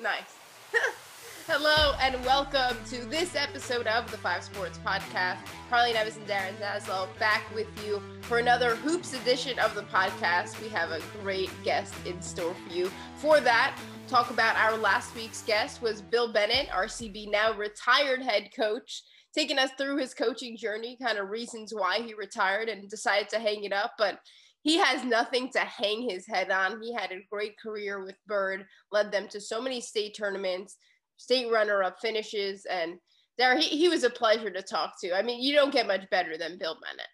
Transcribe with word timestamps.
Nice. 0.00 0.36
Hello 1.48 1.96
and 2.00 2.24
welcome 2.24 2.76
to 2.86 3.04
this 3.06 3.34
episode 3.34 3.88
of 3.88 4.08
the 4.12 4.18
Five 4.18 4.44
Sports 4.44 4.78
Podcast. 4.86 5.38
Carly 5.68 5.92
Nevis 5.92 6.16
and 6.16 6.26
Darren 6.28 6.54
Zaslow 6.60 7.08
back 7.18 7.42
with 7.52 7.66
you 7.84 8.00
for 8.20 8.38
another 8.38 8.76
Hoops 8.76 9.14
edition 9.14 9.58
of 9.58 9.74
the 9.74 9.82
podcast. 9.82 10.62
We 10.62 10.68
have 10.68 10.92
a 10.92 11.00
great 11.20 11.50
guest 11.64 11.94
in 12.06 12.22
store 12.22 12.54
for 12.54 12.72
you. 12.72 12.92
For 13.16 13.40
that, 13.40 13.76
talk 14.06 14.30
about 14.30 14.54
our 14.54 14.76
last 14.76 15.16
week's 15.16 15.42
guest 15.42 15.82
was 15.82 16.00
Bill 16.00 16.32
Bennett, 16.32 16.68
RCB 16.68 17.32
now 17.32 17.52
retired 17.54 18.22
head 18.22 18.50
coach, 18.54 19.02
taking 19.34 19.58
us 19.58 19.70
through 19.76 19.96
his 19.96 20.14
coaching 20.14 20.56
journey, 20.56 20.96
kind 21.02 21.18
of 21.18 21.28
reasons 21.28 21.74
why 21.74 22.02
he 22.02 22.14
retired 22.14 22.68
and 22.68 22.88
decided 22.88 23.28
to 23.30 23.40
hang 23.40 23.64
it 23.64 23.72
up. 23.72 23.94
But 23.98 24.20
he 24.68 24.76
has 24.76 25.02
nothing 25.02 25.48
to 25.50 25.60
hang 25.60 26.06
his 26.08 26.26
head 26.26 26.50
on. 26.50 26.82
He 26.82 26.92
had 26.92 27.10
a 27.10 27.24
great 27.30 27.58
career 27.58 28.04
with 28.04 28.16
Byrd, 28.26 28.66
led 28.92 29.10
them 29.10 29.26
to 29.28 29.40
so 29.40 29.62
many 29.62 29.80
state 29.80 30.14
tournaments, 30.14 30.76
state 31.16 31.50
runner 31.50 31.82
up 31.82 31.96
finishes. 32.02 32.66
And 32.70 32.98
there, 33.38 33.56
he, 33.58 33.66
he 33.66 33.88
was 33.88 34.04
a 34.04 34.10
pleasure 34.10 34.50
to 34.50 34.60
talk 34.60 35.00
to. 35.00 35.16
I 35.16 35.22
mean, 35.22 35.42
you 35.42 35.54
don't 35.54 35.72
get 35.72 35.86
much 35.86 36.08
better 36.10 36.36
than 36.36 36.58
Bill 36.58 36.76
Bennett. 36.82 37.06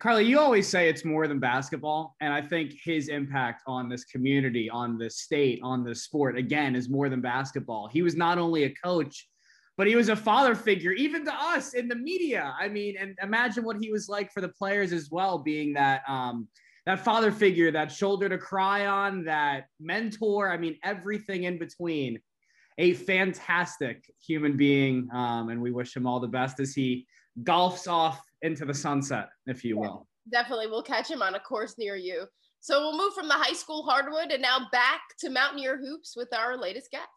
Carly, 0.00 0.26
you 0.26 0.38
always 0.38 0.68
say 0.68 0.90
it's 0.90 1.02
more 1.02 1.26
than 1.26 1.38
basketball. 1.38 2.14
And 2.20 2.30
I 2.30 2.42
think 2.42 2.74
his 2.84 3.08
impact 3.08 3.62
on 3.66 3.88
this 3.88 4.04
community, 4.04 4.68
on 4.68 4.98
the 4.98 5.08
state, 5.08 5.60
on 5.62 5.82
the 5.82 5.94
sport, 5.94 6.36
again, 6.36 6.76
is 6.76 6.90
more 6.90 7.08
than 7.08 7.22
basketball. 7.22 7.88
He 7.88 8.02
was 8.02 8.16
not 8.16 8.36
only 8.36 8.64
a 8.64 8.74
coach, 8.84 9.26
but 9.78 9.86
he 9.86 9.96
was 9.96 10.10
a 10.10 10.16
father 10.16 10.54
figure, 10.54 10.92
even 10.92 11.24
to 11.24 11.32
us 11.32 11.72
in 11.72 11.88
the 11.88 11.94
media. 11.94 12.54
I 12.60 12.68
mean, 12.68 12.96
and 13.00 13.16
imagine 13.22 13.64
what 13.64 13.76
he 13.80 13.90
was 13.90 14.10
like 14.10 14.30
for 14.30 14.42
the 14.42 14.48
players 14.50 14.92
as 14.92 15.10
well, 15.10 15.38
being 15.38 15.72
that 15.72 16.02
um, 16.06 16.48
that 16.86 17.04
father 17.04 17.32
figure, 17.32 17.70
that 17.72 17.90
shoulder 17.90 18.28
to 18.28 18.38
cry 18.38 18.86
on, 18.86 19.24
that 19.24 19.66
mentor. 19.80 20.50
I 20.50 20.56
mean, 20.56 20.78
everything 20.82 21.44
in 21.44 21.58
between. 21.58 22.20
A 22.78 22.92
fantastic 22.92 24.04
human 24.20 24.56
being, 24.56 25.08
um, 25.12 25.48
and 25.48 25.62
we 25.62 25.72
wish 25.72 25.96
him 25.96 26.06
all 26.06 26.20
the 26.20 26.28
best 26.28 26.60
as 26.60 26.74
he 26.74 27.06
golfs 27.42 27.90
off 27.90 28.20
into 28.42 28.66
the 28.66 28.74
sunset, 28.74 29.28
if 29.46 29.64
you 29.64 29.78
will. 29.78 30.06
Definitely, 30.30 30.66
we'll 30.66 30.82
catch 30.82 31.10
him 31.10 31.22
on 31.22 31.34
a 31.36 31.40
course 31.40 31.76
near 31.78 31.96
you. 31.96 32.26
So 32.60 32.80
we'll 32.80 32.98
move 32.98 33.14
from 33.14 33.28
the 33.28 33.34
high 33.34 33.54
school 33.54 33.82
hardwood 33.84 34.30
and 34.30 34.42
now 34.42 34.66
back 34.72 35.00
to 35.20 35.30
Mountaineer 35.30 35.78
hoops 35.78 36.14
with 36.16 36.28
our 36.34 36.58
latest 36.58 36.90
guest. 36.90 37.08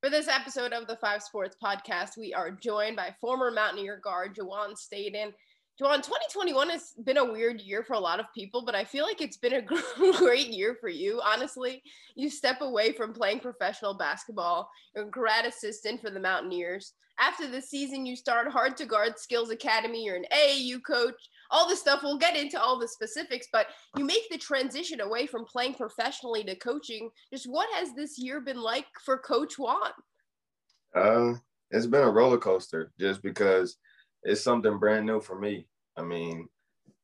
For 0.00 0.10
this 0.10 0.28
episode 0.28 0.72
of 0.72 0.86
the 0.86 0.96
Five 0.96 1.22
Sports 1.22 1.56
Podcast, 1.62 2.10
we 2.16 2.32
are 2.32 2.52
joined 2.52 2.94
by 2.94 3.14
former 3.20 3.50
Mountaineer 3.50 4.00
guard 4.04 4.36
Juwan 4.36 4.76
Staten 4.76 5.32
Juwan, 5.80 6.02
2021 6.02 6.70
has 6.70 6.94
been 7.04 7.18
a 7.18 7.24
weird 7.24 7.60
year 7.60 7.84
for 7.84 7.92
a 7.92 8.00
lot 8.00 8.18
of 8.18 8.26
people, 8.34 8.64
but 8.64 8.74
I 8.74 8.82
feel 8.82 9.04
like 9.04 9.20
it's 9.20 9.36
been 9.36 9.52
a 9.52 10.12
great 10.18 10.48
year 10.48 10.76
for 10.80 10.88
you. 10.88 11.20
Honestly, 11.24 11.84
you 12.16 12.30
step 12.30 12.62
away 12.62 12.90
from 12.90 13.12
playing 13.12 13.38
professional 13.38 13.94
basketball. 13.94 14.68
You're 14.96 15.04
a 15.04 15.10
grad 15.10 15.44
assistant 15.44 16.00
for 16.00 16.10
the 16.10 16.18
Mountaineers. 16.18 16.94
After 17.20 17.48
the 17.48 17.62
season, 17.62 18.06
you 18.06 18.16
start 18.16 18.50
Hard 18.50 18.76
to 18.78 18.86
Guard 18.86 19.20
Skills 19.20 19.50
Academy. 19.50 20.04
You're 20.04 20.16
an 20.16 20.26
AAU 20.32 20.80
coach. 20.84 21.14
All 21.52 21.68
this 21.68 21.80
stuff. 21.80 22.00
We'll 22.02 22.18
get 22.18 22.36
into 22.36 22.60
all 22.60 22.80
the 22.80 22.88
specifics, 22.88 23.46
but 23.52 23.68
you 23.96 24.04
make 24.04 24.28
the 24.32 24.38
transition 24.38 25.00
away 25.00 25.26
from 25.28 25.44
playing 25.44 25.74
professionally 25.74 26.42
to 26.42 26.56
coaching. 26.56 27.08
Just 27.32 27.46
what 27.46 27.68
has 27.74 27.94
this 27.94 28.18
year 28.18 28.40
been 28.40 28.60
like 28.60 28.86
for 29.04 29.16
Coach 29.16 29.56
Juwan? 29.56 29.92
Uh, 30.92 31.34
it's 31.70 31.86
been 31.86 32.02
a 32.02 32.10
roller 32.10 32.38
coaster 32.38 32.90
just 32.98 33.22
because– 33.22 33.76
it's 34.22 34.42
something 34.42 34.78
brand 34.78 35.06
new 35.06 35.20
for 35.20 35.38
me. 35.38 35.66
I 35.96 36.02
mean, 36.02 36.48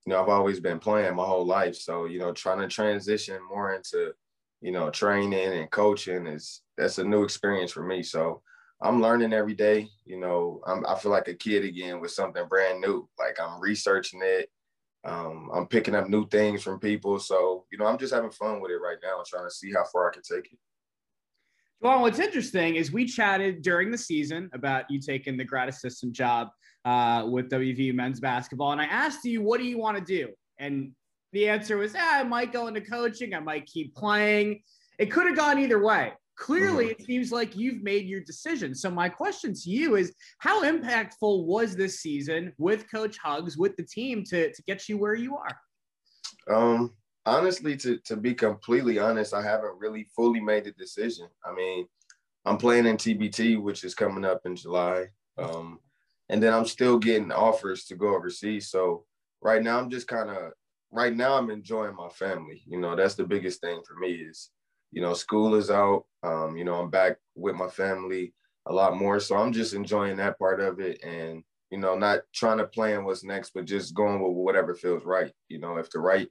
you 0.07 0.13
know, 0.13 0.23
I've 0.23 0.29
always 0.29 0.61
been 0.61 0.79
playing 0.79 1.17
my 1.17 1.25
whole 1.25 1.47
life. 1.47 1.77
So, 1.77 2.05
you 2.05 2.19
know, 2.19 2.33
trying 2.33 2.61
to 2.61 2.69
transition 2.69 3.39
more 3.49 3.75
into, 3.75 4.13
you 4.61 4.73
know, 4.73 4.91
training 4.91 5.53
and 5.53 5.71
coaching 5.71 6.27
is 6.27 6.63
that's 6.77 6.99
a 6.99 7.05
new 7.05 7.23
experience 7.23 7.73
for 7.73 7.83
me. 7.83 8.03
So 8.03 8.43
I'm 8.83 9.01
learning 9.01 9.33
every 9.33 9.55
day. 9.55 9.89
You 10.05 10.21
know, 10.21 10.61
I'm, 10.67 10.85
I 10.87 10.97
feel 10.97 11.13
like 11.13 11.29
a 11.29 11.35
kid 11.35 11.65
again 11.65 12.01
with 12.01 12.11
something 12.11 12.47
brand 12.49 12.81
new. 12.81 13.09
Like 13.19 13.39
I'm 13.41 13.61
researching 13.61 14.21
it. 14.23 14.51
Um, 15.05 15.51
I'm 15.55 15.67
picking 15.67 15.95
up 15.95 16.09
new 16.09 16.27
things 16.29 16.63
from 16.63 16.81
people. 16.81 17.19
So, 17.19 17.67
you 17.71 17.79
know, 17.79 17.87
I'm 17.87 17.99
just 17.99 18.15
having 18.15 18.31
fun 18.31 18.61
with 18.61 18.71
it 18.71 18.77
right 18.77 18.97
now 19.03 19.19
and 19.19 19.27
trying 19.27 19.47
to 19.47 19.55
see 19.55 19.73
how 19.73 19.85
far 19.93 20.11
I 20.11 20.15
can 20.15 20.23
take 20.23 20.53
it. 20.53 20.59
Well, 21.81 22.01
what's 22.01 22.19
interesting 22.19 22.77
is 22.77 22.91
we 22.91 23.05
chatted 23.05 23.61
during 23.61 23.91
the 23.91 23.99
season 23.99 24.49
about 24.55 24.91
you 24.91 24.99
taking 24.99 25.37
the 25.37 25.45
grad 25.45 25.69
assistant 25.69 26.15
job 26.15 26.49
uh, 26.85 27.27
with 27.29 27.51
WVU 27.51 27.95
men's 27.95 28.21
basketball. 28.21 28.73
And 28.73 28.81
I 28.81 28.87
asked 28.87 29.25
you, 29.25 29.43
what 29.43 29.59
do 29.59 29.67
you 29.67 29.79
want 29.79 29.99
to 29.99 30.05
do? 30.05 30.33
And 30.59 30.93
the 31.33 31.49
answer 31.49 31.77
was, 31.77 31.95
ah, 31.97 32.21
I 32.21 32.23
might 32.25 32.53
go 32.53 32.67
into 32.67 32.81
coaching. 32.81 33.35
I 33.35 33.41
might 33.41 33.67
keep 33.67 33.95
playing. 33.95 34.63
It 34.99 35.11
could 35.11 35.27
have 35.27 35.37
gone 35.37 35.59
either 35.59 35.83
way. 35.83 36.13
Clearly, 36.37 36.87
mm-hmm. 36.87 37.01
it 37.01 37.07
seems 37.07 37.31
like 37.31 37.57
you've 37.57 37.83
made 37.83 38.07
your 38.07 38.21
decision. 38.21 38.75
So, 38.75 38.91
my 38.91 39.09
question 39.09 39.55
to 39.55 39.71
you 39.71 39.95
is 39.95 40.13
how 40.39 40.65
impactful 40.65 41.45
was 41.45 41.77
this 41.77 42.01
season 42.01 42.53
with 42.59 42.91
Coach 42.91 43.19
Hugs, 43.19 43.57
with 43.57 43.77
the 43.77 43.85
team 43.85 44.25
to, 44.25 44.53
to 44.53 44.63
get 44.65 44.89
you 44.89 44.99
where 44.99 45.15
you 45.15 45.37
are? 45.37 45.57
Um, 46.53 46.93
honestly, 47.25 47.77
to, 47.77 47.99
to 47.99 48.17
be 48.17 48.35
completely 48.35 48.99
honest, 48.99 49.33
I 49.33 49.43
haven't 49.43 49.79
really 49.79 50.09
fully 50.15 50.41
made 50.41 50.65
the 50.65 50.73
decision. 50.73 51.29
I 51.45 51.55
mean, 51.55 51.87
I'm 52.45 52.59
playing 52.59 52.87
in 52.87 52.97
TBT, 52.97 53.63
which 53.63 53.85
is 53.85 53.95
coming 53.95 54.25
up 54.25 54.41
in 54.45 54.57
July. 54.57 55.07
Um, 55.39 55.79
and 56.29 56.43
then 56.43 56.53
I'm 56.53 56.67
still 56.67 56.99
getting 56.99 57.33
offers 57.33 57.85
to 57.87 57.97
go 57.97 58.15
overseas. 58.15 58.71
So 58.71 59.05
right 59.43 59.63
now 59.63 59.79
I'm 59.79 59.91
just 59.91 60.09
kind 60.09 60.31
of 60.31 60.53
right 60.91 61.15
now 61.15 61.37
I'm 61.37 61.51
enjoying 61.51 61.97
my 61.97 62.09
family. 62.09 62.63
You 62.67 62.81
know, 62.81 62.97
that's 62.97 63.15
the 63.15 63.25
biggest 63.25 63.61
thing 63.61 63.83
for 63.87 63.95
me 63.95 64.13
is, 64.13 64.51
you 64.93 65.03
know, 65.03 65.13
school 65.13 65.55
is 65.57 65.71
out. 65.71 66.05
Um, 66.23 66.57
you 66.57 66.65
know, 66.65 66.77
I'm 66.77 66.91
back 66.91 67.17
with 67.35 67.57
my 67.57 67.69
family 67.69 68.33
a 68.67 68.73
lot 68.73 68.97
more. 68.97 69.21
So 69.21 69.37
I'm 69.37 69.53
just 69.53 69.75
enjoying 69.75 70.17
that 70.17 70.39
part 70.39 70.61
of 70.61 70.81
it 70.81 71.03
and, 71.03 71.43
you 71.71 71.79
know, 71.79 71.97
not 71.97 72.21
trying 72.33 72.59
to 72.59 72.67
plan 72.67 73.05
what's 73.05 73.25
next, 73.25 73.51
but 73.55 73.67
just 73.67 73.95
going 73.95 74.23
with 74.23 74.33
whatever 74.33 74.75
feels 74.75 75.05
right. 75.05 75.33
You 75.49 75.59
know, 75.59 75.77
if 75.77 75.91
the 75.91 75.99
right 75.99 76.29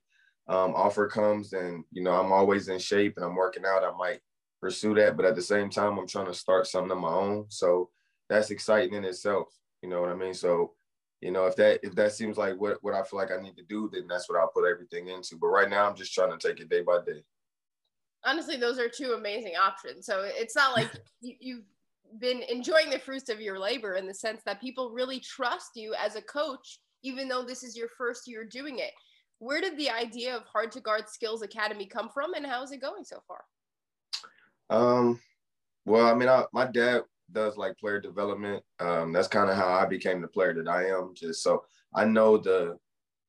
um, 0.48 0.74
offer 0.76 1.08
comes, 1.08 1.52
then, 1.52 1.84
you 1.92 2.02
know, 2.02 2.14
I'm 2.14 2.32
always 2.32 2.70
in 2.70 2.80
shape 2.80 3.14
and 3.18 3.26
I'm 3.26 3.36
working 3.36 3.66
out, 3.66 3.84
I 3.84 3.92
might 3.98 4.22
pursue 4.62 4.96
that. 4.96 5.18
But 5.18 5.26
at 5.26 5.36
the 5.36 5.42
same 5.42 5.70
time, 5.70 6.00
I'm 6.00 6.08
trying 6.08 6.28
to 6.28 6.34
start 6.34 6.68
something 6.68 6.92
of 6.92 6.98
my 6.98 7.10
own. 7.10 7.46
So 7.50 7.90
that's 8.30 8.50
exciting 8.50 8.94
in 8.94 9.04
itself. 9.04 9.50
You 9.84 9.90
know 9.90 10.00
what 10.00 10.10
I 10.10 10.16
mean? 10.16 10.34
So, 10.34 10.72
you 11.20 11.32
know, 11.32 11.46
if 11.46 11.58
that 11.58 11.82
if 11.84 11.94
that 11.96 12.14
seems 12.14 12.38
like 12.38 12.60
what 12.60 12.82
what 12.82 12.94
I 12.94 13.04
feel 13.04 13.20
like 13.20 13.32
I 13.32 13.42
need 13.42 13.58
to 13.58 13.64
do, 13.64 13.90
then 13.92 14.08
that's 14.08 14.30
what 14.30 14.40
I'll 14.40 14.48
put 14.48 14.66
everything 14.66 15.10
into. 15.10 15.36
But 15.36 15.48
right 15.48 15.70
now, 15.70 15.88
I'm 15.88 15.96
just 15.96 16.14
trying 16.14 16.36
to 16.36 16.48
take 16.48 16.62
it 16.62 16.70
day 16.70 16.82
by 16.82 17.00
day. 17.06 17.22
Honestly, 18.24 18.56
those 18.56 18.80
are 18.80 18.88
two 18.88 19.12
amazing 19.12 19.56
options. 19.62 20.06
So 20.06 20.24
it's 20.24 20.56
not 20.56 20.74
like 20.74 20.90
you, 21.22 21.36
you've 21.42 21.66
been 22.20 22.44
enjoying 22.44 22.90
the 22.90 22.98
fruits 22.98 23.30
of 23.30 23.42
your 23.42 23.60
labor 23.60 23.96
in 23.96 24.08
the 24.08 24.14
sense 24.14 24.42
that 24.46 24.62
people 24.62 24.92
really 24.92 25.20
trust 25.20 25.72
you 25.76 25.94
as 26.02 26.16
a 26.16 26.22
coach, 26.22 26.80
even 27.04 27.28
though 27.28 27.44
this 27.44 27.62
is 27.62 27.76
your 27.76 27.90
first 27.98 28.26
year 28.26 28.46
doing 28.46 28.80
it. 28.80 28.92
Where 29.40 29.60
did 29.60 29.78
the 29.78 29.90
idea 29.90 30.34
of 30.34 30.44
Hard 30.46 30.72
to 30.74 30.80
Guard 30.80 31.10
Skills 31.10 31.42
Academy 31.42 31.86
come 31.88 32.08
from, 32.08 32.36
and 32.36 32.46
how 32.46 32.64
is 32.64 32.72
it 32.72 32.80
going 32.80 33.04
so 33.04 33.22
far? 33.28 33.44
Um, 34.70 35.20
well, 35.86 36.06
I 36.06 36.14
mean, 36.14 36.30
I, 36.30 36.46
my 36.54 36.68
dad 36.68 37.02
does 37.34 37.58
like 37.58 37.78
player 37.78 38.00
development. 38.00 38.64
Um, 38.80 39.12
that's 39.12 39.28
kind 39.28 39.50
of 39.50 39.56
how 39.56 39.68
I 39.68 39.86
became 39.86 40.22
the 40.22 40.28
player 40.28 40.54
that 40.54 40.68
I 40.68 40.88
am. 40.88 41.14
Just 41.16 41.44
so 41.44 41.64
I 41.94 42.06
know 42.06 42.38
the, 42.38 42.78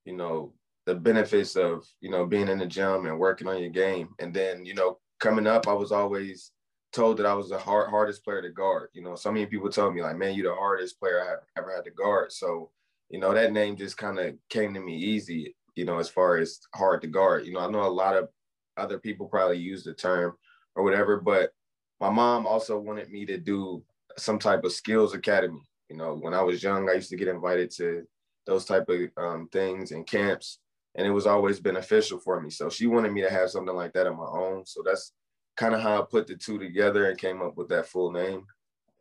you 0.04 0.16
know, 0.16 0.53
the 0.87 0.94
benefits 0.94 1.56
of 1.56 1.87
you 2.00 2.10
know 2.10 2.26
being 2.26 2.48
in 2.48 2.59
the 2.59 2.66
gym 2.66 3.06
and 3.06 3.19
working 3.19 3.48
on 3.48 3.60
your 3.60 3.70
game. 3.70 4.09
And 4.19 4.34
then 4.34 4.64
you 4.64 4.75
know 4.75 4.98
coming 5.20 5.47
up, 5.47 5.66
I 5.66 5.72
was 5.72 5.93
always 5.93 6.53
told 6.93 7.16
that 7.16 7.26
I 7.26 7.34
was 7.34 7.48
the 7.48 7.59
hard, 7.59 7.91
hardest 7.91 8.25
player 8.25 8.43
to 8.43 8.50
guard. 8.50 8.91
You 8.93 9.03
know, 9.03 9.16
so 9.16 9.32
many 9.32 9.47
people 9.47 9.70
told 9.70 9.94
me 9.94 10.03
like, 10.03 10.16
"Man, 10.16 10.34
you're 10.34 10.53
the 10.53 10.59
hardest 10.59 11.00
player 11.00 11.22
I 11.22 11.31
have 11.31 11.41
ever 11.56 11.75
had 11.75 11.84
to 11.84 11.91
guard." 11.91 12.32
So 12.32 12.70
you 13.10 13.19
know 13.19 13.32
that 13.34 13.53
name 13.53 13.76
just 13.76 13.97
kind 13.97 14.19
of 14.19 14.34
came 14.48 14.75
to 14.75 14.81
me 14.81 14.97
easy. 14.97 15.56
You 15.75 15.84
know, 15.84 15.98
as 15.98 16.09
far 16.09 16.37
as 16.37 16.60
hard 16.75 17.03
to 17.03 17.09
guard. 17.09 17.47
You 17.47 17.53
know, 17.54 17.60
I 17.60 17.70
know 17.70 17.84
a 17.84 17.88
lot 17.88 18.16
of 18.16 18.28
other 18.76 18.98
people 18.98 19.26
probably 19.26 19.59
use 19.59 19.84
the 19.84 19.94
term 19.94 20.34
or 20.76 20.82
whatever, 20.84 21.20
but 21.20 21.50
my 22.00 22.11
mom 22.11 22.46
also 22.46 22.78
wanted 22.78 23.11
me 23.11 23.25
to 23.26 23.38
do 23.38 23.82
some 24.16 24.38
type 24.38 24.64
of 24.64 24.72
skills 24.72 25.14
academy. 25.14 25.62
You 25.88 25.96
know, 25.96 26.14
when 26.14 26.34
I 26.34 26.43
was 26.43 26.62
young, 26.62 26.88
I 26.88 26.94
used 26.94 27.11
to 27.11 27.16
get 27.16 27.28
invited 27.28 27.70
to 27.76 28.05
those 28.46 28.64
type 28.64 28.88
of 28.88 29.00
um, 29.16 29.49
things 29.52 29.93
and 29.93 30.06
camps, 30.06 30.58
and 30.94 31.06
it 31.06 31.11
was 31.11 31.26
always 31.26 31.61
beneficial 31.61 32.19
for 32.19 32.40
me. 32.40 32.50
So 32.50 32.69
she 32.69 32.87
wanted 32.87 33.12
me 33.12 33.22
to 33.22 33.31
have 33.31 33.50
something 33.50 33.75
like 33.75 33.93
that 33.93 34.06
on 34.06 34.16
my 34.16 34.25
own. 34.25 34.64
So 34.66 34.82
that's 34.84 35.12
kind 35.56 35.75
of 35.75 35.81
how 35.81 36.00
I 36.00 36.05
put 36.05 36.26
the 36.26 36.37
two 36.37 36.58
together 36.58 37.08
and 37.08 37.19
came 37.19 37.43
up 37.43 37.56
with 37.56 37.69
that 37.69 37.87
full 37.87 38.11
name. 38.11 38.46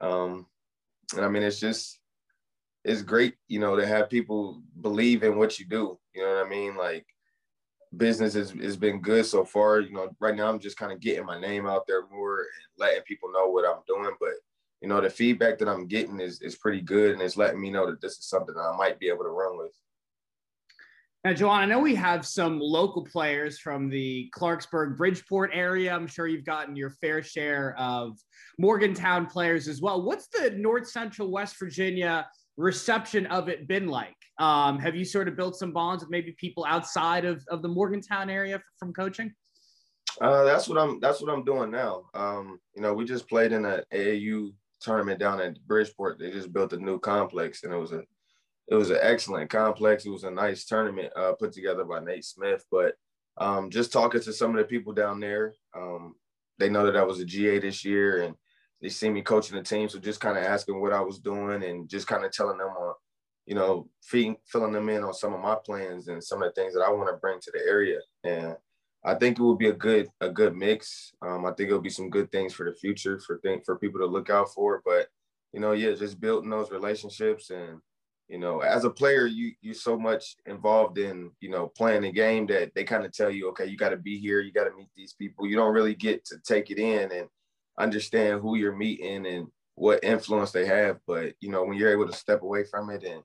Um, 0.02 0.46
and 1.16 1.26
I 1.26 1.30
mean, 1.30 1.44
it's 1.44 1.60
just 1.60 2.00
it's 2.84 3.02
great, 3.02 3.36
you 3.48 3.60
know, 3.60 3.76
to 3.76 3.86
have 3.86 4.10
people 4.10 4.62
believe 4.82 5.24
in 5.24 5.38
what 5.38 5.58
you 5.60 5.66
do. 5.66 5.98
You 6.14 6.24
know 6.24 6.36
what 6.36 6.46
I 6.46 6.50
mean? 6.50 6.76
Like 6.76 7.06
business 7.96 8.34
has, 8.34 8.52
has 8.52 8.76
been 8.76 9.02
good 9.02 9.26
so 9.26 9.46
far. 9.46 9.80
You 9.80 9.94
know, 9.94 10.10
right 10.20 10.36
now 10.36 10.50
I'm 10.50 10.60
just 10.60 10.78
kind 10.78 10.92
of 10.92 11.00
getting 11.00 11.26
my 11.26 11.40
name 11.40 11.66
out 11.66 11.88
there 11.88 12.08
more 12.12 12.40
and 12.40 12.48
letting 12.78 13.04
people 13.04 13.32
know 13.32 13.48
what 13.48 13.66
I'm 13.66 13.82
doing. 13.88 14.16
But 14.20 14.34
you 14.84 14.90
know, 14.90 15.00
the 15.00 15.10
feedback 15.10 15.58
that 15.60 15.70
I'm 15.70 15.88
getting 15.88 16.20
is 16.20 16.42
is 16.42 16.58
pretty 16.58 16.82
good, 16.82 17.14
and 17.14 17.22
it's 17.22 17.38
letting 17.38 17.62
me 17.62 17.72
know 17.72 17.90
that 17.90 18.02
this 18.02 18.18
is 18.18 18.26
something 18.26 18.54
that 18.54 18.62
I 18.62 18.76
might 18.76 19.00
be 19.00 19.08
able 19.08 19.24
to 19.24 19.30
run 19.30 19.58
with. 19.58 19.72
Now, 21.24 21.32
Juwan, 21.32 21.60
I 21.60 21.66
know 21.66 21.80
we 21.80 21.96
have 21.96 22.26
some 22.26 22.60
local 22.60 23.06
players 23.06 23.60
from 23.60 23.90
the 23.90 24.30
Clarksburg 24.38 24.98
Bridgeport 24.98 25.52
area. 25.54 25.96
I'm 25.96 26.06
sure 26.06 26.28
you've 26.28 26.44
gotten 26.44 26.76
your 26.76 26.90
fair 26.90 27.24
share 27.24 27.80
of 27.80 28.18
Morgantown 28.60 29.26
players 29.26 29.70
as 29.70 29.80
well. 29.80 30.02
What's 30.04 30.28
the 30.28 30.50
North 30.50 30.90
Central 30.90 31.32
West 31.32 31.56
Virginia 31.58 32.28
reception 32.58 33.26
of 33.28 33.48
it 33.48 33.70
been 33.70 33.88
like? 33.88 34.18
Um, 34.38 34.80
have 34.80 34.98
you 34.98 35.06
sort 35.06 35.30
of 35.30 35.38
built 35.38 35.56
some 35.56 35.72
bonds 35.72 36.04
with 36.04 36.12
maybe 36.12 36.36
people 36.38 36.66
outside 36.68 37.24
of, 37.24 37.42
of 37.48 37.62
the 37.62 37.70
Morgantown 37.70 38.30
area 38.30 38.62
from 38.78 38.92
coaching? 38.92 39.34
Uh, 40.20 40.44
that's 40.44 40.68
what 40.68 40.78
I'm. 40.78 41.00
That's 41.00 41.22
what 41.22 41.34
I'm 41.34 41.44
doing 41.44 41.72
now. 41.72 42.04
Um, 42.14 42.60
you 42.76 42.84
know, 42.84 42.94
we 42.94 43.04
just 43.04 43.28
played 43.28 43.52
in 43.52 43.66
an 43.66 43.82
AAU 43.92 44.52
tournament 44.84 45.20
down 45.20 45.40
at 45.40 45.60
Bridgeport. 45.66 46.20
They 46.20 46.32
just 46.32 46.54
built 46.54 46.74
a 46.74 46.78
new 46.78 47.00
complex, 47.00 47.64
and 47.64 47.74
it 47.74 47.78
was 47.78 47.92
a 47.92 48.04
it 48.68 48.76
was 48.76 48.90
an 48.90 49.00
excellent 49.02 49.50
complex. 49.50 50.06
It 50.06 50.12
was 50.12 50.24
a 50.24 50.32
nice 50.32 50.66
tournament 50.66 51.12
uh, 51.16 51.34
put 51.34 51.52
together 51.52 51.84
by 51.84 52.00
Nate 52.00 52.26
Smith. 52.26 52.66
But 52.72 52.96
um, 53.38 53.70
just 53.70 53.92
talking 53.92 54.22
to 54.22 54.34
some 54.34 54.52
of 54.52 54.58
the 54.58 54.64
people 54.64 54.94
down 54.94 55.20
there, 55.20 55.54
um, 55.76 56.16
they 56.60 56.70
know 56.70 56.86
that 56.86 56.96
I 56.96 57.04
was 57.04 57.20
a 57.20 57.26
GA 57.26 57.60
this 57.60 57.84
year, 57.84 58.24
and 58.24 58.36
they 58.82 58.90
see 58.90 59.10
me 59.10 59.22
coaching 59.22 59.58
the 59.58 59.64
team. 59.64 59.90
So 59.90 60.00
just 60.00 60.22
kind 60.22 60.38
of 60.38 60.44
asking 60.44 60.80
what 60.80 60.94
I 60.94 61.02
was 61.02 61.20
doing, 61.20 61.64
and 61.64 61.90
just 61.90 62.08
kind 62.08 62.24
of 62.24 62.32
telling 62.32 62.58
them 62.58 62.68
on, 62.68 62.94
you 63.46 63.56
know, 63.56 63.90
feeding, 64.02 64.38
filling 64.46 64.74
them 64.74 64.90
in 64.90 65.04
on 65.04 65.14
some 65.14 65.34
of 65.34 65.42
my 65.42 65.56
plans 65.66 66.08
and 66.08 66.24
some 66.24 66.42
of 66.42 66.54
the 66.54 66.62
things 66.62 66.74
that 66.74 66.84
I 66.84 66.90
want 66.90 67.10
to 67.10 67.18
bring 67.18 67.40
to 67.42 67.52
the 67.52 67.62
area. 67.68 68.00
And 68.24 68.56
I 69.06 69.16
think 69.16 69.38
it 69.38 69.42
will 69.42 69.56
be 69.56 69.70
a 69.70 69.74
good 69.74 70.10
a 70.22 70.30
good 70.30 70.56
mix. 70.56 71.12
Um, 71.22 71.46
I 71.46 71.52
think 71.52 71.68
it'll 71.68 71.82
be 71.82 71.90
some 71.90 72.10
good 72.10 72.32
things 72.32 72.54
for 72.54 72.66
the 72.66 72.76
future 72.76 73.20
for 73.20 73.40
think 73.40 73.66
for 73.66 73.78
people 73.78 74.00
to 74.00 74.06
look 74.06 74.30
out 74.30 74.54
for. 74.54 74.82
But 74.86 75.08
you 75.52 75.60
know, 75.60 75.74
yeah, 75.74 75.94
just 75.94 76.22
building 76.22 76.50
those 76.50 76.72
relationships 76.72 77.50
and 77.50 77.80
you 78.30 78.40
know, 78.40 78.62
as 78.62 78.86
a 78.86 78.90
player, 78.90 79.26
you 79.26 79.52
you're 79.62 79.76
so 79.76 80.00
much 80.00 80.38
involved 80.46 80.98
in 80.98 81.32
you 81.42 81.50
know 81.50 81.68
playing 81.68 82.04
the 82.04 82.12
game 82.12 82.48
that 82.48 82.74
they 82.74 82.84
kind 82.84 83.06
of 83.06 83.12
tell 83.12 83.30
you, 83.30 83.50
okay, 83.50 83.66
you 83.66 83.78
got 83.78 83.90
to 83.90 83.98
be 83.98 84.18
here, 84.18 84.40
you 84.40 84.52
got 84.52 84.64
to 84.64 84.76
meet 84.76 84.90
these 84.96 85.14
people. 85.14 85.46
You 85.46 85.56
don't 85.56 85.74
really 85.74 85.94
get 85.94 86.26
to 86.26 86.38
take 86.40 86.72
it 86.72 86.80
in 86.80 87.12
and 87.12 87.28
understand 87.78 88.42
who 88.42 88.56
you're 88.56 88.76
meeting 88.76 89.26
and 89.26 89.48
what 89.76 90.04
influence 90.04 90.52
they 90.52 90.66
have. 90.66 91.00
But 91.06 91.34
you 91.42 91.50
know, 91.50 91.64
when 91.64 91.78
you're 91.78 91.92
able 91.92 92.08
to 92.08 92.18
step 92.18 92.42
away 92.42 92.64
from 92.64 92.90
it 92.90 93.04
and 93.04 93.22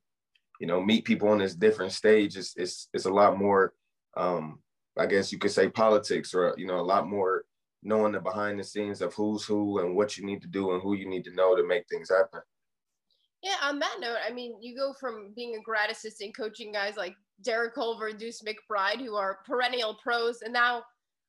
you 0.61 0.67
know 0.67 0.83
meet 0.83 1.05
people 1.05 1.29
on 1.29 1.39
this 1.39 1.55
different 1.55 1.93
stage, 1.93 2.37
it's 2.37 2.55
it's, 2.57 2.89
it's 2.93 3.07
a 3.07 3.13
lot 3.13 3.39
more. 3.39 3.73
Um, 4.17 4.59
I 4.99 5.07
guess 5.07 5.33
you 5.33 5.39
could 5.39 5.51
say 5.51 5.69
politics, 5.69 6.35
or 6.35 6.55
you 6.57 6.67
know, 6.67 6.81
a 6.81 6.83
lot 6.83 7.09
more 7.09 7.45
knowing 7.83 8.13
the 8.13 8.21
behind 8.21 8.59
the 8.59 8.65
scenes 8.65 9.01
of 9.01 9.15
who's 9.15 9.45
who 9.45 9.79
and 9.79 9.95
what 9.95 10.17
you 10.17 10.27
need 10.27 10.43
to 10.43 10.49
do 10.49 10.73
and 10.73 10.83
who 10.83 10.95
you 10.95 11.09
need 11.09 11.25
to 11.25 11.35
know 11.35 11.57
to 11.57 11.67
make 11.67 11.85
things 11.89 12.11
happen. 12.11 12.41
Yeah, 13.43 13.55
on 13.63 13.79
that 13.79 13.99
note, 14.01 14.17
I 14.27 14.33
mean, 14.33 14.57
you 14.61 14.77
go 14.77 14.93
from 14.99 15.33
being 15.37 15.55
a 15.55 15.63
grad 15.63 15.91
assistant 15.91 16.37
coaching 16.37 16.73
guys 16.73 16.97
like 16.97 17.15
Derek 17.45 17.75
Culver, 17.75 18.09
and 18.09 18.19
Deuce 18.19 18.43
McBride, 18.43 18.99
who 18.99 19.15
are 19.15 19.39
perennial 19.47 19.97
pros, 20.03 20.43
and 20.43 20.53
now 20.53 20.83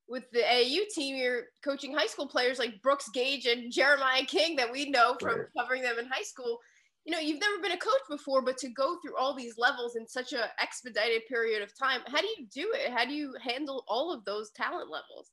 with 0.07 0.23
the 0.31 0.39
AAU 0.39 0.87
team, 0.93 1.15
you're 1.15 1.43
coaching 1.63 1.95
high 1.95 2.07
school 2.07 2.27
players 2.27 2.57
like 2.57 2.81
Brooks 2.81 3.09
Gage 3.13 3.45
and 3.45 3.71
Jeremiah 3.71 4.25
King 4.25 4.55
that 4.55 4.71
we 4.71 4.89
know 4.89 5.15
from 5.19 5.37
right. 5.37 5.47
covering 5.57 5.83
them 5.83 5.99
in 5.99 6.07
high 6.07 6.23
school. 6.23 6.57
You 7.05 7.13
know, 7.13 7.19
you've 7.19 7.39
never 7.39 7.61
been 7.61 7.71
a 7.71 7.77
coach 7.77 8.01
before, 8.09 8.41
but 8.41 8.57
to 8.59 8.69
go 8.69 8.97
through 9.01 9.17
all 9.17 9.33
these 9.33 9.57
levels 9.57 9.95
in 9.95 10.07
such 10.07 10.33
a 10.33 10.49
expedited 10.61 11.23
period 11.27 11.61
of 11.61 11.77
time, 11.77 12.01
how 12.07 12.21
do 12.21 12.27
you 12.27 12.45
do 12.53 12.71
it? 12.75 12.91
How 12.91 13.05
do 13.05 13.13
you 13.13 13.33
handle 13.41 13.83
all 13.87 14.13
of 14.13 14.25
those 14.25 14.51
talent 14.51 14.89
levels? 14.91 15.31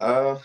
Uh, 0.00 0.38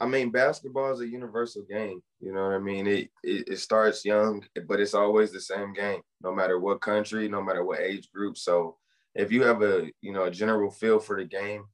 I 0.00 0.06
mean, 0.06 0.30
basketball 0.30 0.92
is 0.92 1.00
a 1.00 1.08
universal 1.08 1.64
game. 1.68 2.00
You 2.20 2.32
know 2.32 2.44
what 2.44 2.54
I 2.54 2.58
mean? 2.58 2.86
It, 2.86 3.10
it, 3.24 3.48
it 3.48 3.58
starts 3.58 4.04
young, 4.04 4.44
but 4.66 4.80
it's 4.80 4.94
always 4.94 5.32
the 5.32 5.40
same 5.40 5.72
game, 5.72 6.00
no 6.22 6.32
matter 6.34 6.58
what 6.58 6.80
country, 6.80 7.28
no 7.28 7.42
matter 7.42 7.64
what 7.64 7.80
age 7.80 8.10
group. 8.12 8.38
So 8.38 8.76
if 9.14 9.32
you 9.32 9.42
have 9.42 9.62
a 9.62 9.90
you 10.00 10.12
know 10.12 10.24
a 10.24 10.30
general 10.30 10.70
feel 10.70 11.00
for 11.00 11.16
the 11.16 11.24
game, 11.24 11.64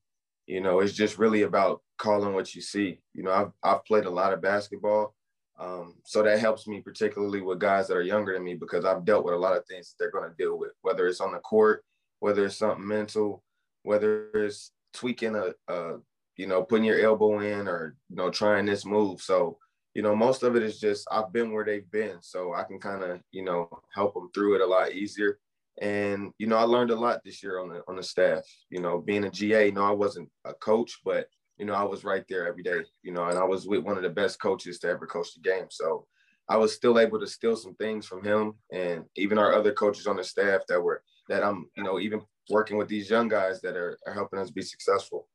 you 0.47 0.61
know 0.61 0.81
it's 0.81 0.95
just 0.95 1.19
really 1.19 1.43
about 1.43 1.83
calling 1.99 2.35
what 2.35 2.55
you 2.55 2.63
see. 2.63 2.99
You 3.13 3.23
know, 3.23 3.33
I've 3.33 3.53
I've 3.63 3.85
played 3.85 4.07
a 4.07 4.11
lot 4.11 4.33
of 4.33 4.41
basketball, 4.41 5.15
um, 5.59 5.95
so 6.05 6.23
that 6.23 6.41
helps 6.41 6.67
me 6.67 6.81
particularly 6.81 7.41
with 7.41 7.61
guys 7.61 7.89
that 7.89 7.97
are 7.97 8.03
younger 8.03 8.33
than 8.33 8.45
me 8.45 8.55
because 8.55 8.85
I've 8.85 9.05
dealt 9.05 9.25
with 9.25 9.35
a 9.35 9.39
lot 9.39 9.57
of 9.57 9.65
things 9.67 9.95
they're 9.99 10.11
going 10.11 10.29
to 10.29 10.37
deal 10.37 10.59
with, 10.59 10.73
whether 10.83 11.07
it's 11.07 11.21
on 11.21 11.33
the 11.33 11.39
court, 11.39 11.85
whether 12.19 12.45
it's 12.45 12.57
something 12.57 12.87
mental, 12.87 13.43
whether 13.83 14.31
it's 14.35 14.73
tweaking 14.93 15.37
a, 15.37 15.53
a 15.73 15.99
you 16.37 16.47
know, 16.49 16.63
putting 16.63 16.85
your 16.85 17.01
elbow 17.01 17.39
in 17.41 17.69
or, 17.69 17.97
you 18.09 18.17
know, 18.17 18.31
trying 18.31 18.67
this 18.67 18.85
move. 18.85 19.21
So, 19.21 19.59
you 19.95 20.03
know, 20.03 20.17
most 20.17 20.43
of 20.43 20.57
it 20.57 20.65
is 20.65 20.81
just 20.81 21.07
I've 21.11 21.33
been 21.33 21.53
where 21.53 21.65
they've 21.65 21.89
been. 21.91 22.17
So 22.21 22.55
I 22.55 22.65
can 22.65 22.81
kind 22.81 23.05
of, 23.05 23.21
you 23.31 23.45
know, 23.45 23.69
help 23.95 24.15
them 24.15 24.31
through 24.35 24.57
it 24.57 24.61
a 24.61 24.67
lot 24.67 24.93
easier. 24.93 25.39
And, 25.81 26.33
you 26.39 26.47
know, 26.49 26.57
I 26.57 26.63
learned 26.63 26.91
a 26.91 26.97
lot 26.97 27.21
this 27.25 27.43
year 27.43 27.61
on 27.61 27.69
the 27.69 27.83
on 27.87 27.97
the 27.97 28.03
staff. 28.03 28.45
You 28.71 28.81
know, 28.81 28.99
being 28.99 29.25
a 29.25 29.31
GA, 29.31 29.71
no, 29.71 29.85
I 29.85 29.93
wasn't 29.93 30.29
a 30.45 30.55
coach, 30.55 31.01
but 31.05 31.29
you 31.59 31.67
know, 31.67 31.75
I 31.75 31.85
was 31.85 32.05
right 32.05 32.25
there 32.29 32.47
every 32.47 32.63
day, 32.63 32.81
you 33.03 33.13
know, 33.13 33.27
and 33.27 33.39
I 33.39 33.45
was 33.45 33.67
with 33.67 33.85
one 33.85 33.97
of 33.97 34.03
the 34.03 34.11
best 34.11 34.41
coaches 34.41 34.79
to 34.81 34.89
ever 34.89 35.07
coach 35.07 35.35
the 35.35 35.41
game. 35.41 35.67
So 35.71 36.07
I 36.49 36.57
was 36.57 36.75
still 36.75 36.99
able 36.99 37.21
to 37.21 37.27
steal 37.27 37.57
some 37.57 37.75
things 37.77 38.07
from 38.07 38.25
him 38.25 38.55
and 38.73 39.05
even 39.17 39.39
our 39.39 39.55
other 39.55 39.73
coaches 39.73 40.07
on 40.07 40.17
the 40.17 40.25
staff 40.25 40.63
that 40.69 40.81
were 40.81 41.03
that 41.29 41.43
I'm, 41.43 41.71
you 41.77 41.83
know, 41.83 41.99
even 41.99 42.21
working 42.51 42.77
with 42.77 42.89
these 42.89 43.09
young 43.09 43.29
guys 43.29 43.61
that 43.63 43.77
are, 43.77 43.99
are 44.07 44.13
helping 44.13 44.39
us 44.39 44.51
be 44.51 44.61
successful. 44.61 45.27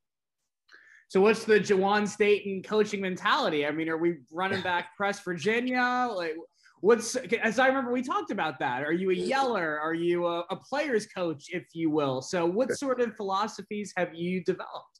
So 1.07 1.21
what's 1.21 1.43
the 1.43 1.59
Juwan 1.59 2.07
Staten 2.07 2.61
coaching 2.61 3.01
mentality? 3.01 3.65
I 3.65 3.71
mean, 3.71 3.89
are 3.89 3.97
we 3.97 4.17
running 4.31 4.61
back 4.61 4.95
press 4.97 5.19
Virginia? 5.21 6.09
Like 6.13 6.35
what's 6.81 7.15
as 7.15 7.57
I 7.57 7.67
remember 7.67 7.91
we 7.91 8.03
talked 8.03 8.29
about 8.29 8.59
that. 8.59 8.83
Are 8.83 8.91
you 8.91 9.09
a 9.09 9.15
yeller? 9.15 9.79
Are 9.79 9.95
you 9.95 10.27
a, 10.27 10.41
a 10.51 10.55
player's 10.55 11.07
coach, 11.07 11.45
if 11.49 11.65
you 11.73 11.89
will? 11.89 12.21
So 12.21 12.45
what 12.45 12.71
sort 12.73 13.01
of 13.01 13.15
philosophies 13.15 13.91
have 13.97 14.13
you 14.13 14.43
developed? 14.43 14.98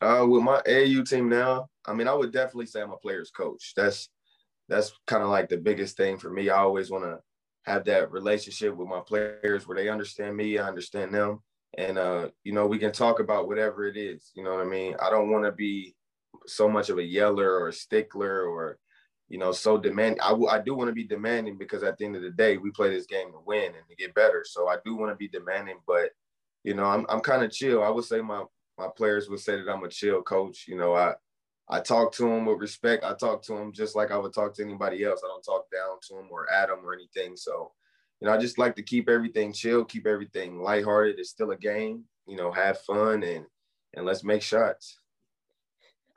Uh, 0.00 0.26
with 0.28 0.42
my 0.42 0.60
AAU 0.66 1.08
team 1.08 1.28
now, 1.28 1.68
I 1.86 1.94
mean, 1.94 2.08
I 2.08 2.14
would 2.14 2.32
definitely 2.32 2.66
say 2.66 2.82
I'm 2.82 2.92
a 2.92 2.96
player's 2.96 3.30
coach. 3.30 3.72
That's 3.76 4.08
that's 4.68 4.92
kind 5.06 5.22
of 5.22 5.28
like 5.28 5.48
the 5.48 5.56
biggest 5.56 5.96
thing 5.96 6.18
for 6.18 6.30
me. 6.30 6.50
I 6.50 6.58
always 6.58 6.90
want 6.90 7.04
to 7.04 7.20
have 7.64 7.84
that 7.84 8.10
relationship 8.10 8.74
with 8.76 8.88
my 8.88 9.00
players 9.00 9.66
where 9.66 9.76
they 9.76 9.88
understand 9.88 10.36
me, 10.36 10.58
I 10.58 10.68
understand 10.68 11.14
them 11.14 11.40
and 11.76 11.98
uh, 11.98 12.28
you 12.44 12.52
know 12.52 12.66
we 12.66 12.78
can 12.78 12.92
talk 12.92 13.20
about 13.20 13.48
whatever 13.48 13.86
it 13.86 13.96
is. 13.96 14.30
You 14.34 14.44
know 14.44 14.52
what 14.52 14.60
I 14.60 14.68
mean? 14.68 14.94
I 15.00 15.10
don't 15.10 15.30
want 15.30 15.44
to 15.44 15.52
be 15.52 15.94
so 16.46 16.68
much 16.68 16.90
of 16.90 16.98
a 16.98 17.02
yeller 17.02 17.50
or 17.58 17.68
a 17.68 17.72
stickler 17.72 18.44
or 18.44 18.78
you 19.28 19.38
know 19.38 19.52
so 19.52 19.76
demanding. 19.76 20.20
I, 20.20 20.30
w- 20.30 20.48
I 20.48 20.60
do 20.60 20.74
want 20.74 20.88
to 20.88 20.94
be 20.94 21.04
demanding 21.04 21.58
because 21.58 21.82
at 21.82 21.98
the 21.98 22.04
end 22.04 22.16
of 22.16 22.22
the 22.22 22.30
day 22.30 22.56
we 22.56 22.70
play 22.70 22.90
this 22.90 23.06
game 23.06 23.32
to 23.32 23.38
win 23.44 23.66
and 23.74 23.88
to 23.88 23.96
get 23.96 24.14
better. 24.14 24.44
So 24.46 24.68
I 24.68 24.76
do 24.84 24.96
want 24.96 25.12
to 25.12 25.16
be 25.16 25.28
demanding, 25.28 25.78
but 25.86 26.10
you 26.64 26.74
know 26.74 26.84
I'm 26.84 27.04
I'm 27.08 27.20
kind 27.20 27.44
of 27.44 27.50
chill. 27.50 27.82
I 27.82 27.90
would 27.90 28.04
say 28.04 28.20
my 28.20 28.44
my 28.78 28.88
players 28.94 29.28
would 29.28 29.40
say 29.40 29.56
that 29.56 29.70
I'm 29.70 29.84
a 29.84 29.88
chill 29.88 30.22
coach. 30.22 30.66
You 30.68 30.76
know 30.76 30.94
I. 30.94 31.14
I 31.68 31.80
talk 31.80 32.12
to 32.12 32.22
them 32.22 32.46
with 32.46 32.60
respect. 32.60 33.02
I 33.02 33.12
talk 33.14 33.42
to 33.42 33.54
them 33.54 33.72
just 33.72 33.96
like 33.96 34.12
I 34.12 34.18
would 34.18 34.32
talk 34.32 34.54
to 34.54 34.62
anybody 34.62 35.02
else. 35.02 35.22
I 35.24 35.26
don't 35.26 35.42
talk 35.42 35.66
down 35.68 35.96
to 36.06 36.14
them 36.14 36.28
or 36.30 36.48
at 36.48 36.68
them 36.68 36.78
or 36.84 36.94
anything. 36.94 37.36
So, 37.36 37.72
you 38.20 38.28
know, 38.28 38.32
I 38.32 38.38
just 38.38 38.56
like 38.56 38.76
to 38.76 38.84
keep 38.84 39.08
everything 39.08 39.52
chill, 39.52 39.84
keep 39.84 40.06
everything 40.06 40.60
lighthearted. 40.60 41.18
It's 41.18 41.30
still 41.30 41.50
a 41.50 41.56
game, 41.56 42.04
you 42.28 42.36
know, 42.36 42.52
have 42.52 42.80
fun 42.82 43.24
and 43.24 43.46
and 43.94 44.06
let's 44.06 44.22
make 44.22 44.42
shots. 44.42 45.00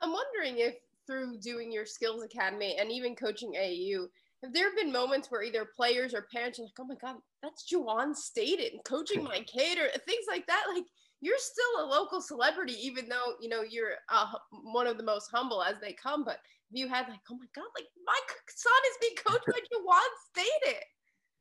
I'm 0.00 0.12
wondering 0.12 0.58
if 0.58 0.76
through 1.06 1.38
doing 1.38 1.72
your 1.72 1.86
skills 1.86 2.22
academy 2.22 2.76
and 2.78 2.92
even 2.92 3.16
coaching 3.16 3.54
AAU, 3.54 4.06
have 4.42 4.52
there 4.54 4.74
been 4.76 4.92
moments 4.92 5.30
where 5.30 5.42
either 5.42 5.68
players 5.76 6.14
or 6.14 6.28
parents 6.32 6.58
are 6.58 6.62
like, 6.62 6.72
oh 6.78 6.84
my 6.84 6.94
God, 6.94 7.16
that's 7.42 7.70
Juwan 7.70 8.14
Staten 8.14 8.78
coaching 8.84 9.24
my 9.24 9.40
kid 9.40 9.78
or 9.78 9.88
things 10.06 10.26
like 10.28 10.46
that? 10.46 10.66
Like 10.72 10.84
you're 11.20 11.38
still 11.38 11.84
a 11.84 11.90
local 11.90 12.20
celebrity, 12.20 12.74
even 12.80 13.08
though, 13.08 13.34
you 13.40 13.48
know, 13.48 13.62
you're 13.62 13.94
uh, 14.08 14.26
one 14.50 14.86
of 14.86 14.96
the 14.96 15.02
most 15.02 15.28
humble 15.32 15.62
as 15.62 15.76
they 15.80 15.92
come. 15.92 16.24
But 16.24 16.38
you 16.70 16.88
had 16.88 17.08
like, 17.08 17.20
oh 17.30 17.36
my 17.36 17.46
God, 17.54 17.66
like 17.76 17.88
my 18.04 18.18
son 18.48 18.72
is 18.90 18.96
being 19.00 19.16
coached 19.16 19.46
by 19.46 19.60
Juwan 19.72 20.00
Staten. 20.30 20.80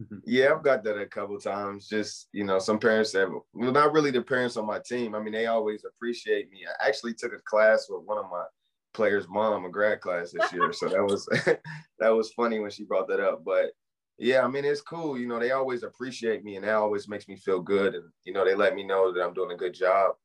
Mm-hmm. 0.04 0.16
Yeah, 0.26 0.54
I've 0.54 0.64
got 0.64 0.84
that 0.86 0.98
a 0.98 1.06
couple 1.06 1.38
times. 1.40 1.88
Just 1.88 2.30
you 2.32 2.46
know, 2.46 2.58
some 2.60 2.80
parents 2.80 3.12
have 3.14 3.30
well, 3.54 3.72
not 3.72 3.92
really 3.92 4.12
the 4.12 4.22
parents 4.22 4.56
on 4.56 4.66
my 4.66 4.80
team. 4.80 5.14
I 5.14 5.20
mean, 5.20 5.34
they 5.34 5.48
always 5.48 5.84
appreciate 5.84 6.50
me. 6.50 6.66
I 6.66 6.88
actually 6.88 7.14
took 7.14 7.34
a 7.34 7.42
class 7.44 7.88
with 7.90 8.06
one 8.06 8.18
of 8.18 8.32
my 8.32 8.46
players' 8.94 9.28
mom, 9.28 9.66
a 9.66 9.70
grad 9.70 10.00
class 10.00 10.32
this 10.32 10.54
year, 10.54 10.72
so 10.72 10.88
that 10.88 11.04
was 11.04 11.26
that 12.00 12.10
was 12.10 12.32
funny 12.32 12.60
when 12.60 12.72
she 12.72 12.86
brought 12.86 13.10
that 13.10 13.20
up. 13.20 13.44
But 13.44 13.72
yeah, 14.20 14.44
I 14.44 14.48
mean, 14.48 14.66
it's 14.66 14.82
cool. 14.82 15.18
You 15.18 15.28
know, 15.28 15.40
they 15.40 15.52
always 15.52 15.84
appreciate 15.84 16.44
me, 16.44 16.58
and 16.58 16.66
that 16.66 16.76
always 16.76 17.08
makes 17.08 17.28
me 17.28 17.38
feel 17.38 17.62
good. 17.62 17.96
And 17.96 18.04
you 18.26 18.34
know, 18.34 18.46
they 18.46 18.54
let 18.56 18.76
me 18.76 18.84
know 18.84 19.14
that 19.14 19.24
I'm 19.24 19.34
doing 19.34 19.52
a 19.52 19.58
good 19.58 19.74
job. 19.74 20.16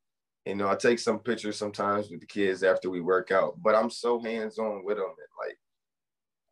You 0.45 0.57
know, 0.57 0.69
I 0.69 0.75
take 0.75 0.99
some 0.99 1.21
pictures 1.21 1.57
sometimes 1.57 2.11
with 2.11 2.21
the 2.21 2.27
kids 2.27 2.63
after 2.63 2.91
we 2.91 3.01
work 3.01 3.31
out, 3.31 3.55
but 3.63 3.75
I'm 3.75 3.89
so 3.89 4.21
hands 4.21 4.59
on 4.59 4.85
with 4.85 4.97
them. 4.97 5.07
And 5.07 5.49
like 5.49 5.59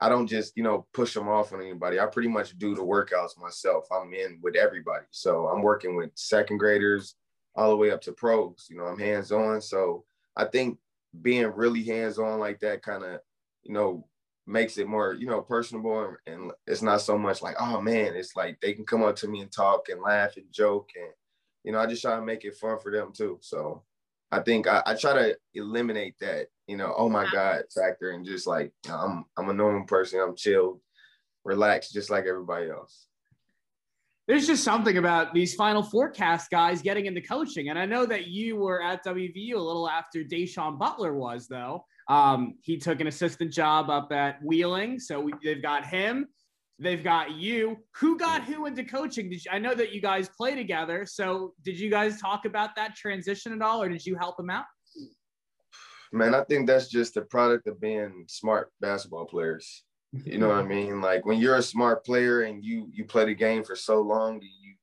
I 0.01 0.09
don't 0.09 0.27
just, 0.27 0.57
you 0.57 0.63
know, 0.63 0.87
push 0.93 1.15
them 1.15 1.29
off 1.29 1.53
on 1.53 1.61
anybody. 1.61 2.01
I 2.01 2.07
pretty 2.07 2.29
much 2.29 2.59
do 2.59 2.75
the 2.75 2.83
workouts 2.83 3.39
myself. 3.41 3.87
I'm 3.93 4.13
in 4.15 4.41
with 4.43 4.57
everybody. 4.57 5.05
So 5.11 5.47
I'm 5.47 5.63
working 5.63 5.95
with 5.95 6.11
second 6.15 6.59
graders 6.59 7.15
all 7.55 7.71
the 7.71 7.77
way 7.77 7.91
up 7.91 8.01
to 8.03 8.13
pros. 8.13 8.67
You 8.71 8.79
know, 8.79 8.85
I'm 8.85 8.99
hands 8.99 9.31
on. 9.31 9.61
So 9.61 10.05
I 10.37 10.47
think 10.47 10.79
being 11.21 11.47
really 11.55 11.85
hands 11.85 12.19
on 12.19 12.41
like 12.41 12.59
that 12.61 12.83
kind 12.83 13.05
of, 13.05 13.21
you 13.63 13.73
know, 13.75 14.07
makes 14.47 14.79
it 14.79 14.89
more, 14.89 15.15
you 15.15 15.27
know, 15.27 15.41
personable. 15.41 16.17
And 16.27 16.53
it's 16.67 16.83
not 16.83 17.01
so 17.01 17.17
much 17.17 17.43
like, 17.43 17.57
oh 17.61 17.81
man, 17.81 18.15
it's 18.15 18.37
like 18.37 18.61
they 18.61 18.73
can 18.73 18.85
come 18.85 19.03
up 19.03 19.17
to 19.17 19.29
me 19.29 19.41
and 19.41 19.53
talk 19.53 19.89
and 19.89 20.01
laugh 20.01 20.37
and 20.37 20.47
joke. 20.51 20.91
And, 20.97 21.11
you 21.65 21.73
know, 21.73 21.79
I 21.79 21.87
just 21.87 22.03
try 22.03 22.17
to 22.17 22.23
make 22.23 22.45
it 22.45 22.57
fun 22.57 22.79
for 22.81 22.91
them 22.91 23.13
too. 23.17 23.39
So 23.41 23.83
I 24.31 24.41
think 24.41 24.67
I, 24.67 24.83
I 24.87 24.95
try 24.95 25.13
to 25.13 25.37
eliminate 25.55 26.15
that, 26.21 26.49
you 26.67 26.77
know, 26.77 26.95
oh 26.97 27.09
my 27.09 27.27
God 27.31 27.65
factor 27.75 28.11
and 28.11 28.25
just 28.25 28.47
like 28.47 28.73
I'm 28.91 29.25
I'm 29.37 29.51
a 29.51 29.55
normal 29.55 29.87
person, 29.87 30.21
I'm 30.21 30.37
chilled, 30.37 30.81
relaxed, 31.45 31.93
just 31.93 32.11
like 32.11 32.27
everybody 32.27 32.71
else. 32.71 33.07
There's 34.29 34.47
just 34.47 34.63
something 34.63 34.99
about 34.99 35.35
these 35.35 35.55
final 35.55 35.83
forecast 35.83 36.51
guys 36.51 36.81
getting 36.81 37.07
into 37.07 37.21
coaching. 37.21 37.71
And 37.71 37.79
I 37.79 37.87
know 37.87 38.07
that 38.07 38.29
you 38.29 38.57
were 38.57 38.81
at 38.81 39.05
WVU 39.05 39.55
a 39.55 39.59
little 39.59 39.89
after 39.89 40.21
Da'Sean 40.23 40.79
Butler 40.79 41.13
was, 41.13 41.49
though. 41.49 41.85
Um, 42.13 42.59
he 42.61 42.77
took 42.77 43.01
an 43.01 43.07
assistant 43.07 43.51
job 43.51 43.89
up 43.89 44.13
at 44.13 44.39
Wheeling. 44.45 44.99
So 44.99 45.19
we, 45.19 45.33
they've 45.43 45.63
got 45.63 45.87
him. 45.87 46.29
They've 46.79 47.03
got 47.03 47.31
you. 47.31 47.79
Who 47.97 48.19
got 48.19 48.45
who 48.45 48.67
into 48.67 48.85
coaching? 48.85 49.33
You, 49.33 49.39
I 49.51 49.59
know 49.59 49.75
that 49.75 49.93
you 49.95 50.03
guys 50.03 50.29
play 50.29 50.55
together. 50.55 51.07
So 51.07 51.55
did 51.65 51.81
you 51.81 51.89
guys 51.91 52.21
talk 52.21 52.45
about 52.45 52.77
that 52.77 52.95
transition 52.97 53.55
at 53.55 53.63
all, 53.63 53.83
or 53.83 53.89
did 53.89 54.05
you 54.05 54.15
help 54.15 54.39
him 54.39 54.51
out? 54.51 54.67
Man, 56.13 56.35
I 56.35 56.45
think 56.45 56.67
that's 56.67 56.89
just 56.89 57.15
the 57.15 57.23
product 57.23 57.67
of 57.67 57.81
being 57.81 58.27
smart 58.29 58.71
basketball 58.83 59.25
players. 59.25 59.83
You 60.27 60.37
know 60.37 60.49
what 60.49 60.59
I 60.59 60.65
mean? 60.65 61.01
Like 61.01 61.25
when 61.25 61.41
you're 61.41 61.57
a 61.57 61.63
smart 61.63 62.05
player 62.05 62.43
and 62.43 62.63
you 62.63 62.91
you 62.93 63.07
play 63.07 63.25
the 63.25 63.35
game 63.35 63.65
for 63.65 63.75
so 63.75 64.03
long, 64.03 64.43
you 64.43 64.75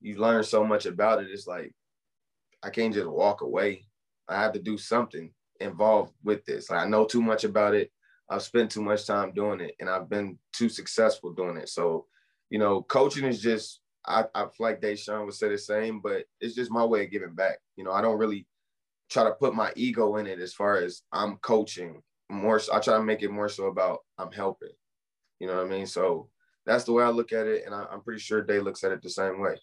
you 0.00 0.18
learn 0.18 0.42
so 0.42 0.64
much 0.64 0.86
about 0.86 1.22
it. 1.22 1.28
It's 1.30 1.46
like 1.46 1.74
I 2.62 2.70
can't 2.70 2.94
just 2.94 3.06
walk 3.06 3.42
away. 3.42 3.84
I 4.26 4.40
have 4.40 4.54
to 4.54 4.58
do 4.58 4.78
something 4.78 5.30
involved 5.60 6.12
with 6.22 6.44
this. 6.44 6.70
Like 6.70 6.80
I 6.84 6.88
know 6.88 7.04
too 7.04 7.22
much 7.22 7.44
about 7.44 7.74
it. 7.74 7.90
I've 8.28 8.42
spent 8.42 8.70
too 8.70 8.82
much 8.82 9.06
time 9.06 9.32
doing 9.32 9.60
it, 9.60 9.74
and 9.80 9.88
I've 9.88 10.08
been 10.08 10.38
too 10.52 10.68
successful 10.68 11.32
doing 11.32 11.56
it. 11.56 11.68
So, 11.68 12.06
you 12.48 12.58
know, 12.58 12.82
coaching 12.82 13.24
is 13.24 13.40
just 13.42 13.80
I, 14.06 14.24
I 14.34 14.42
feel 14.42 14.50
like 14.60 14.80
Da'Sean 14.80 15.24
would 15.24 15.34
say 15.34 15.48
the 15.48 15.58
same, 15.58 16.00
but 16.00 16.24
it's 16.40 16.54
just 16.54 16.70
my 16.70 16.84
way 16.84 17.04
of 17.04 17.10
giving 17.10 17.34
back. 17.34 17.58
You 17.76 17.84
know, 17.84 17.92
I 17.92 18.00
don't 18.00 18.18
really 18.18 18.46
try 19.10 19.24
to 19.24 19.32
put 19.32 19.54
my 19.54 19.72
ego 19.76 20.16
in 20.16 20.26
it 20.26 20.38
as 20.38 20.54
far 20.54 20.76
as 20.78 21.02
I'm 21.12 21.36
coaching. 21.38 22.02
More, 22.30 22.60
so, 22.60 22.72
I 22.74 22.78
try 22.78 22.96
to 22.96 23.02
make 23.02 23.22
it 23.22 23.30
more 23.30 23.48
so 23.48 23.66
about 23.66 23.98
I'm 24.16 24.30
helping. 24.30 24.70
You 25.40 25.48
know 25.48 25.56
what 25.56 25.66
I 25.66 25.68
mean? 25.68 25.86
So 25.86 26.28
that's 26.64 26.84
the 26.84 26.92
way 26.92 27.02
I 27.02 27.08
look 27.08 27.32
at 27.32 27.46
it, 27.46 27.64
and 27.66 27.74
I, 27.74 27.86
I'm 27.90 28.02
pretty 28.02 28.20
sure 28.20 28.42
Day 28.42 28.60
looks 28.60 28.84
at 28.84 28.92
it 28.92 29.02
the 29.02 29.10
same 29.10 29.40
way. 29.40 29.56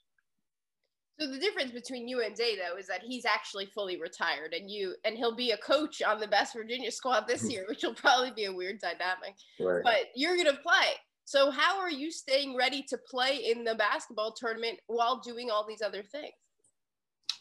So 1.20 1.28
the 1.28 1.40
difference 1.40 1.72
between 1.72 2.08
you 2.08 2.22
and 2.22 2.36
Day 2.36 2.56
though 2.56 2.78
is 2.78 2.88
that 2.88 3.02
he's 3.02 3.26
actually 3.26 3.66
fully 3.66 4.00
retired 4.00 4.54
and 4.54 4.70
you 4.70 4.96
and 5.04 5.18
he'll 5.18 5.36
be 5.36 5.52
a 5.52 5.58
coach 5.58 6.02
on 6.04 6.20
the 6.20 6.28
best 6.28 6.54
Virginia 6.54 6.92
squad 6.92 7.28
this 7.28 7.44
year, 7.52 7.66
which 7.68 7.84
will 7.84 7.96
probably 7.96 8.32
be 8.32 8.46
a 8.46 8.54
weird 8.54 8.80
dynamic. 8.80 9.36
Right. 9.60 9.84
But 9.84 10.10
you're 10.16 10.38
gonna 10.38 10.58
play. 10.62 10.94
So 11.26 11.52
how 11.52 11.80
are 11.80 11.92
you 11.92 12.12
staying 12.12 12.56
ready 12.56 12.84
to 12.90 12.98
play 12.98 13.52
in 13.52 13.64
the 13.64 13.76
basketball 13.76 14.32
tournament 14.32 14.80
while 14.88 15.20
doing 15.20 15.50
all 15.50 15.66
these 15.68 15.82
other 15.82 16.04
things? 16.04 16.34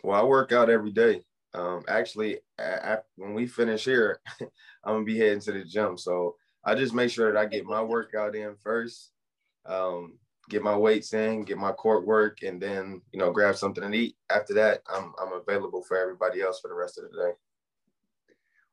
Well, 0.02 0.21
I 0.21 0.25
work 0.25 0.52
out 0.52 0.71
every 0.71 0.90
day. 0.90 1.23
Um, 1.54 1.85
actually, 1.88 2.38
I, 2.59 2.99
when 3.16 3.35
we 3.35 3.47
finish 3.47 3.85
here, 3.85 4.21
I'm 4.40 4.49
gonna 4.95 5.04
be 5.04 5.18
heading 5.18 5.40
to 5.40 5.52
the 5.52 5.64
gym. 5.64 5.99
So 5.99 6.37
I 6.64 6.75
just 6.75 6.95
make 6.95 7.11
sure 7.11 7.33
that 7.33 7.38
I 7.38 7.47
get 7.47 7.64
my 7.66 7.83
workout 7.83 8.35
in 8.35 8.56
first. 8.56 9.12
Um, 9.66 10.18
get 10.48 10.62
my 10.62 10.76
weights 10.76 11.12
in, 11.12 11.44
get 11.44 11.58
my 11.58 11.72
court 11.72 12.06
work, 12.06 12.42
and 12.42 12.60
then 12.60 13.00
you 13.12 13.18
know 13.18 13.30
grab 13.30 13.56
something 13.56 13.90
to 13.90 13.96
eat. 13.96 14.16
After 14.30 14.54
that, 14.54 14.80
I'm 14.88 15.12
I'm 15.20 15.32
available 15.32 15.82
for 15.82 15.96
everybody 15.96 16.42
else 16.42 16.60
for 16.60 16.68
the 16.68 16.74
rest 16.74 16.98
of 16.98 17.04
the 17.10 17.16
day. 17.16 17.32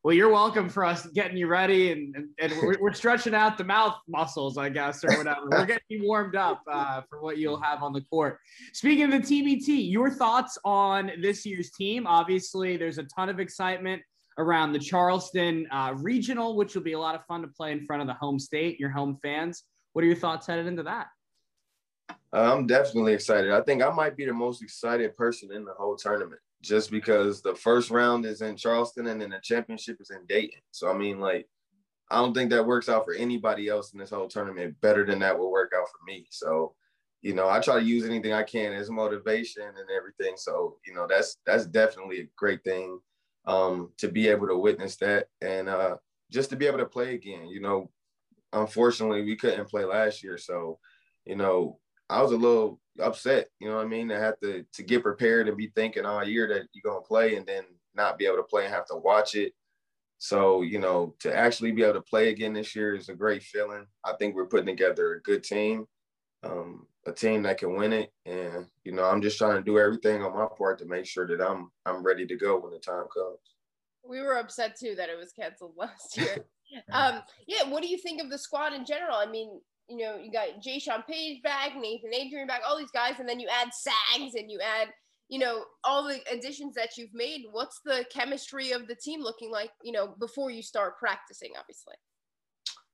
Well, 0.03 0.13
you're 0.13 0.29
welcome 0.29 0.67
for 0.67 0.83
us 0.83 1.05
getting 1.07 1.37
you 1.37 1.47
ready, 1.47 1.93
and 1.93 2.27
and, 2.37 2.53
we're, 2.61 2.75
we're, 2.81 2.93
stretching 2.93 3.33
out 3.33 3.57
the 3.57 3.63
mouth 3.63 3.95
muscles, 4.05 4.57
I 4.57 4.67
guess, 4.67 5.01
or 5.01 5.15
whatever. 5.17 5.47
We're 5.49 5.65
getting 5.65 5.83
you 5.87 6.03
warmed 6.05 6.35
up 6.35 6.61
uh, 6.69 7.03
for 7.09 7.21
what 7.21 7.37
you'll 7.37 7.61
have 7.61 7.81
on 7.81 7.93
the 7.93 8.01
court. 8.01 8.39
Speaking 8.73 9.05
of 9.05 9.11
the 9.11 9.19
TBT, 9.19 9.89
your 9.89 10.09
thoughts 10.09 10.57
on 10.65 11.11
this 11.21 11.45
year's 11.45 11.71
team? 11.71 12.05
Obviously, 12.05 12.75
there's 12.75 12.97
a 12.97 13.03
ton 13.03 13.29
of 13.29 13.39
excitement 13.39 14.01
around 14.37 14.73
the 14.73 14.79
Charleston 14.79 15.67
uh, 15.71 15.93
regional, 15.95 16.57
which 16.57 16.75
will 16.75 16.81
be 16.81 16.93
a 16.93 16.99
lot 16.99 17.15
of 17.15 17.25
fun 17.25 17.41
to 17.41 17.47
play 17.47 17.71
in 17.71 17.85
front 17.85 18.01
of 18.01 18.07
the 18.07 18.13
home 18.15 18.39
state, 18.39 18.81
your 18.81 18.89
home 18.89 19.17
fans. 19.21 19.63
What 19.93 20.03
are 20.03 20.07
your 20.07 20.17
thoughts 20.17 20.47
headed 20.47 20.67
into 20.67 20.83
that? 20.83 21.07
I'm 22.31 22.65
definitely 22.65 23.13
excited. 23.13 23.51
I 23.51 23.61
think 23.61 23.83
I 23.83 23.89
might 23.91 24.17
be 24.17 24.25
the 24.25 24.33
most 24.33 24.63
excited 24.63 25.15
person 25.15 25.51
in 25.51 25.65
the 25.65 25.73
whole 25.73 25.95
tournament 25.95 26.41
just 26.63 26.89
because 26.89 27.41
the 27.41 27.53
first 27.53 27.91
round 27.91 28.25
is 28.25 28.41
in 28.41 28.55
Charleston 28.55 29.07
and 29.07 29.21
then 29.21 29.29
the 29.29 29.39
championship 29.43 29.97
is 29.99 30.09
in 30.09 30.25
Dayton. 30.27 30.61
So, 30.71 30.89
I 30.89 30.97
mean, 30.97 31.19
like, 31.19 31.47
I 32.09 32.17
don't 32.17 32.33
think 32.33 32.49
that 32.49 32.65
works 32.65 32.89
out 32.89 33.05
for 33.05 33.13
anybody 33.13 33.67
else 33.67 33.93
in 33.93 33.99
this 33.99 34.09
whole 34.11 34.27
tournament 34.27 34.79
better 34.81 35.05
than 35.05 35.19
that 35.19 35.37
will 35.37 35.51
work 35.51 35.73
out 35.75 35.87
for 35.87 35.99
me. 36.07 36.25
So, 36.31 36.73
you 37.21 37.33
know, 37.33 37.49
I 37.49 37.59
try 37.59 37.79
to 37.79 37.85
use 37.85 38.05
anything 38.05 38.33
I 38.33 38.43
can 38.43 38.73
as 38.73 38.89
motivation 38.89 39.63
and 39.63 39.89
everything. 39.95 40.35
So, 40.37 40.77
you 40.87 40.93
know, 40.93 41.05
that's 41.07 41.37
that's 41.45 41.65
definitely 41.65 42.21
a 42.21 42.29
great 42.35 42.63
thing 42.63 42.99
um, 43.45 43.91
to 43.97 44.07
be 44.07 44.27
able 44.27 44.47
to 44.47 44.57
witness 44.57 44.95
that 44.97 45.27
and 45.41 45.69
uh, 45.69 45.97
just 46.31 46.49
to 46.49 46.55
be 46.55 46.67
able 46.67 46.79
to 46.79 46.85
play 46.85 47.13
again. 47.13 47.47
You 47.47 47.61
know, 47.61 47.91
unfortunately, 48.51 49.23
we 49.23 49.35
couldn't 49.35 49.69
play 49.69 49.85
last 49.85 50.23
year, 50.23 50.37
so 50.37 50.79
you 51.25 51.35
know, 51.35 51.79
I 52.09 52.21
was 52.21 52.31
a 52.31 52.37
little 52.37 52.79
upset, 52.99 53.47
you 53.59 53.69
know 53.69 53.77
what 53.77 53.85
I 53.85 53.89
mean? 53.89 54.09
To 54.09 54.19
have 54.19 54.39
to 54.41 54.65
to 54.73 54.83
get 54.83 55.03
prepared 55.03 55.47
and 55.47 55.57
be 55.57 55.71
thinking 55.75 56.05
all 56.05 56.23
year 56.23 56.47
that 56.47 56.67
you're 56.73 56.91
gonna 56.91 57.05
play 57.05 57.35
and 57.35 57.45
then 57.45 57.63
not 57.95 58.17
be 58.17 58.25
able 58.25 58.37
to 58.37 58.43
play 58.43 58.65
and 58.65 58.73
have 58.73 58.87
to 58.87 58.95
watch 58.95 59.35
it. 59.35 59.53
So, 60.17 60.61
you 60.61 60.79
know, 60.79 61.15
to 61.19 61.35
actually 61.35 61.71
be 61.71 61.83
able 61.83 61.95
to 61.95 62.01
play 62.01 62.29
again 62.29 62.53
this 62.53 62.75
year 62.75 62.95
is 62.95 63.09
a 63.09 63.13
great 63.13 63.43
feeling. 63.43 63.85
I 64.05 64.13
think 64.13 64.35
we're 64.35 64.45
putting 64.45 64.67
together 64.67 65.13
a 65.13 65.21
good 65.21 65.43
team, 65.43 65.85
um, 66.43 66.87
a 67.05 67.11
team 67.11 67.43
that 67.43 67.57
can 67.57 67.75
win 67.75 67.91
it. 67.91 68.09
And, 68.25 68.67
you 68.85 68.93
know, 68.93 69.03
I'm 69.03 69.21
just 69.21 69.37
trying 69.37 69.57
to 69.57 69.63
do 69.63 69.77
everything 69.77 70.23
on 70.23 70.33
my 70.33 70.47
part 70.57 70.79
to 70.79 70.85
make 70.85 71.05
sure 71.05 71.27
that 71.27 71.41
I'm 71.41 71.71
I'm 71.85 72.03
ready 72.03 72.25
to 72.25 72.37
go 72.37 72.57
when 72.57 72.71
the 72.71 72.79
time 72.79 73.05
comes. 73.13 73.39
We 74.07 74.21
were 74.21 74.37
upset 74.37 74.77
too 74.79 74.95
that 74.95 75.09
it 75.09 75.17
was 75.17 75.33
canceled 75.33 75.73
last 75.77 76.15
year. 76.15 76.45
um, 76.91 77.21
yeah, 77.47 77.67
what 77.67 77.81
do 77.83 77.89
you 77.89 77.97
think 77.97 78.21
of 78.21 78.29
the 78.29 78.37
squad 78.37 78.73
in 78.73 78.85
general? 78.85 79.17
I 79.17 79.25
mean, 79.25 79.59
you 79.89 79.97
know, 79.97 80.17
you 80.17 80.31
got 80.31 80.61
Jaysean 80.65 81.05
Paige 81.07 81.41
back, 81.41 81.75
Nathan 81.75 82.13
Adrian 82.13 82.47
back, 82.47 82.61
all 82.67 82.77
these 82.77 82.91
guys, 82.91 83.15
and 83.19 83.27
then 83.27 83.39
you 83.39 83.47
add 83.49 83.69
Sags 83.73 84.35
and 84.35 84.49
you 84.49 84.59
add, 84.59 84.89
you 85.29 85.39
know, 85.39 85.65
all 85.83 86.07
the 86.07 86.19
additions 86.31 86.75
that 86.75 86.97
you've 86.97 87.13
made. 87.13 87.41
What's 87.51 87.79
the 87.83 88.05
chemistry 88.11 88.71
of 88.71 88.87
the 88.87 88.95
team 88.95 89.21
looking 89.21 89.51
like, 89.51 89.71
you 89.83 89.91
know, 89.91 90.15
before 90.19 90.51
you 90.51 90.61
start 90.61 90.97
practicing, 90.97 91.51
obviously? 91.59 91.95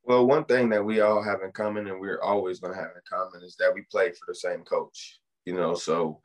Well, 0.03 0.25
one 0.25 0.45
thing 0.45 0.69
that 0.69 0.83
we 0.83 1.01
all 1.01 1.21
have 1.21 1.41
in 1.43 1.51
common 1.51 1.87
and 1.87 1.99
we're 1.99 2.21
always 2.21 2.59
going 2.59 2.73
to 2.73 2.79
have 2.79 2.91
in 2.95 3.01
common 3.07 3.43
is 3.43 3.55
that 3.57 3.73
we 3.73 3.81
play 3.91 4.09
for 4.11 4.25
the 4.27 4.35
same 4.35 4.63
coach, 4.63 5.19
you 5.45 5.53
know, 5.53 5.75
so, 5.75 6.21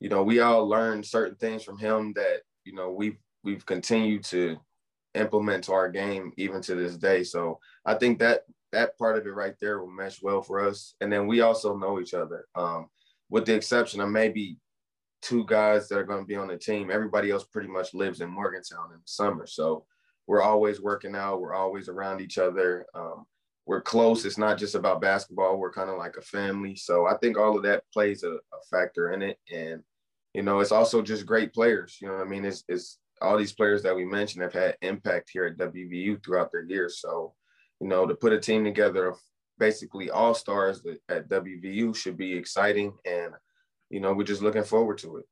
you 0.00 0.08
know, 0.08 0.22
we 0.22 0.40
all 0.40 0.68
learned 0.68 1.06
certain 1.06 1.36
things 1.36 1.62
from 1.62 1.78
him 1.78 2.12
that, 2.14 2.40
you 2.64 2.74
know, 2.74 2.90
we've, 2.90 3.16
we've 3.44 3.64
continued 3.64 4.24
to 4.24 4.56
implement 5.14 5.64
to 5.64 5.72
our 5.72 5.88
game 5.88 6.32
even 6.36 6.60
to 6.62 6.74
this 6.74 6.96
day. 6.96 7.22
So 7.22 7.58
I 7.86 7.94
think 7.94 8.18
that 8.18 8.42
that 8.72 8.98
part 8.98 9.18
of 9.18 9.26
it 9.26 9.30
right 9.30 9.54
there 9.60 9.80
will 9.80 9.90
mesh 9.90 10.22
well 10.22 10.42
for 10.42 10.66
us. 10.66 10.94
And 11.00 11.12
then 11.12 11.26
we 11.26 11.40
also 11.40 11.76
know 11.76 12.00
each 12.00 12.14
other. 12.14 12.46
Um, 12.54 12.88
with 13.30 13.46
the 13.46 13.54
exception 13.54 14.00
of 14.00 14.10
maybe 14.10 14.58
two 15.22 15.44
guys 15.46 15.88
that 15.88 15.98
are 15.98 16.04
going 16.04 16.20
to 16.20 16.26
be 16.26 16.36
on 16.36 16.48
the 16.48 16.56
team, 16.56 16.90
everybody 16.90 17.30
else 17.30 17.44
pretty 17.44 17.68
much 17.68 17.94
lives 17.94 18.20
in 18.20 18.28
Morgantown 18.28 18.90
in 18.92 18.98
the 18.98 19.06
summer. 19.06 19.46
So 19.46 19.86
we're 20.26 20.42
always 20.42 20.80
working 20.80 21.14
out. 21.14 21.40
We're 21.40 21.54
always 21.54 21.88
around 21.88 22.20
each 22.20 22.38
other. 22.38 22.86
Um, 22.94 23.24
we're 23.64 23.80
close. 23.80 24.24
It's 24.24 24.38
not 24.38 24.58
just 24.58 24.74
about 24.74 25.00
basketball. 25.00 25.56
We're 25.56 25.72
kind 25.72 25.88
of 25.88 25.96
like 25.96 26.16
a 26.16 26.22
family. 26.22 26.76
So 26.76 27.06
I 27.06 27.16
think 27.18 27.38
all 27.38 27.56
of 27.56 27.62
that 27.62 27.84
plays 27.92 28.22
a, 28.24 28.32
a, 28.32 28.38
factor 28.70 29.12
in 29.12 29.22
it. 29.22 29.38
And, 29.52 29.82
you 30.34 30.42
know, 30.42 30.60
it's 30.60 30.72
also 30.72 31.00
just 31.00 31.26
great 31.26 31.54
players. 31.54 31.98
You 32.00 32.08
know 32.08 32.14
what 32.14 32.26
I 32.26 32.28
mean? 32.28 32.44
It's, 32.44 32.64
it's 32.68 32.98
all 33.20 33.38
these 33.38 33.52
players 33.52 33.82
that 33.84 33.94
we 33.94 34.04
mentioned 34.04 34.42
have 34.42 34.52
had 34.52 34.76
impact 34.82 35.30
here 35.32 35.44
at 35.46 35.56
WVU 35.56 36.22
throughout 36.24 36.50
their 36.50 36.64
years. 36.64 37.00
So 37.00 37.34
you 37.82 37.88
know, 37.88 38.06
to 38.06 38.14
put 38.14 38.32
a 38.32 38.38
team 38.38 38.62
together 38.62 39.08
of 39.08 39.18
basically 39.58 40.08
all 40.08 40.34
stars 40.34 40.82
at 41.08 41.28
WVU 41.28 41.94
should 41.96 42.16
be 42.16 42.32
exciting. 42.32 42.92
And, 43.04 43.32
you 43.90 43.98
know, 43.98 44.14
we're 44.14 44.22
just 44.22 44.40
looking 44.40 44.62
forward 44.62 44.98
to 44.98 45.16
it. 45.16 45.24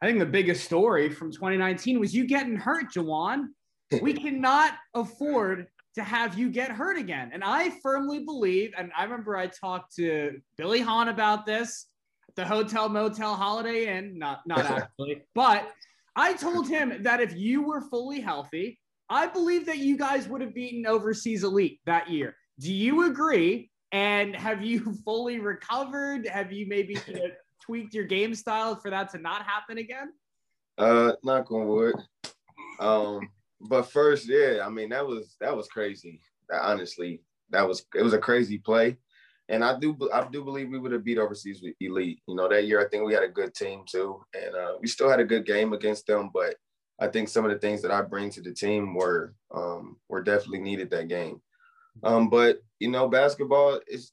I 0.00 0.06
think 0.06 0.18
the 0.18 0.24
biggest 0.24 0.64
story 0.64 1.10
from 1.10 1.30
2019 1.30 2.00
was 2.00 2.14
you 2.14 2.26
getting 2.26 2.56
hurt, 2.56 2.92
Juwan. 2.94 3.48
We 4.02 4.14
cannot 4.14 4.72
afford 4.94 5.68
to 5.94 6.02
have 6.02 6.36
you 6.36 6.50
get 6.50 6.72
hurt 6.72 6.98
again. 6.98 7.30
And 7.32 7.44
I 7.44 7.70
firmly 7.82 8.24
believe, 8.24 8.72
and 8.76 8.90
I 8.98 9.04
remember 9.04 9.36
I 9.36 9.46
talked 9.46 9.94
to 9.96 10.40
Billy 10.56 10.80
Hahn 10.80 11.08
about 11.08 11.46
this, 11.46 11.86
the 12.34 12.44
Hotel 12.44 12.88
Motel 12.88 13.36
Holiday 13.36 13.96
Inn, 13.96 14.18
not 14.18 14.40
not 14.44 14.58
actually, 14.64 15.22
but 15.36 15.70
I 16.16 16.32
told 16.32 16.66
him 16.66 17.04
that 17.04 17.20
if 17.20 17.36
you 17.36 17.62
were 17.62 17.80
fully 17.80 18.20
healthy, 18.20 18.80
I 19.08 19.26
believe 19.26 19.66
that 19.66 19.78
you 19.78 19.96
guys 19.96 20.28
would 20.28 20.40
have 20.40 20.54
beaten 20.54 20.86
overseas 20.86 21.44
elite 21.44 21.80
that 21.86 22.10
year. 22.10 22.36
Do 22.58 22.72
you 22.72 23.08
agree? 23.10 23.70
And 23.92 24.34
have 24.34 24.62
you 24.62 24.94
fully 25.04 25.38
recovered? 25.38 26.26
Have 26.26 26.52
you 26.52 26.66
maybe 26.68 26.96
you 27.06 27.14
know, 27.14 27.30
tweaked 27.62 27.94
your 27.94 28.04
game 28.04 28.34
style 28.34 28.76
for 28.76 28.90
that 28.90 29.10
to 29.12 29.18
not 29.18 29.42
happen 29.44 29.78
again? 29.78 30.12
Uh, 30.78 31.12
knock 31.22 31.50
on 31.50 31.66
wood. 31.66 31.94
Um, 32.80 33.20
but 33.60 33.90
first, 33.90 34.28
yeah, 34.28 34.60
I 34.64 34.68
mean 34.68 34.90
that 34.90 35.06
was 35.06 35.36
that 35.40 35.56
was 35.56 35.68
crazy. 35.68 36.20
That, 36.48 36.62
Honestly, 36.62 37.22
that 37.50 37.66
was 37.66 37.86
it 37.94 38.02
was 38.02 38.12
a 38.12 38.18
crazy 38.18 38.58
play. 38.58 38.96
and 39.48 39.64
I 39.64 39.78
do 39.78 39.96
I 40.12 40.26
do 40.30 40.44
believe 40.44 40.70
we 40.70 40.78
would 40.78 40.92
have 40.92 41.04
beat 41.04 41.18
overseas 41.18 41.62
elite. 41.80 42.20
You 42.26 42.34
know, 42.34 42.48
that 42.48 42.66
year 42.66 42.84
I 42.84 42.88
think 42.88 43.04
we 43.04 43.14
had 43.14 43.22
a 43.22 43.28
good 43.28 43.54
team 43.54 43.84
too, 43.88 44.22
and 44.34 44.54
uh, 44.54 44.72
we 44.80 44.88
still 44.88 45.08
had 45.08 45.20
a 45.20 45.24
good 45.24 45.46
game 45.46 45.72
against 45.72 46.06
them. 46.06 46.30
But 46.34 46.56
I 46.98 47.08
think 47.08 47.28
some 47.28 47.44
of 47.44 47.50
the 47.50 47.58
things 47.58 47.82
that 47.82 47.90
I 47.90 48.02
bring 48.02 48.30
to 48.30 48.40
the 48.40 48.52
team 48.52 48.94
were 48.94 49.34
um, 49.54 49.96
were 50.08 50.22
definitely 50.22 50.60
needed 50.60 50.90
that 50.90 51.08
game. 51.08 51.40
Um, 52.02 52.28
but 52.28 52.62
you 52.78 52.90
know, 52.90 53.08
basketball 53.08 53.80
is 53.86 54.12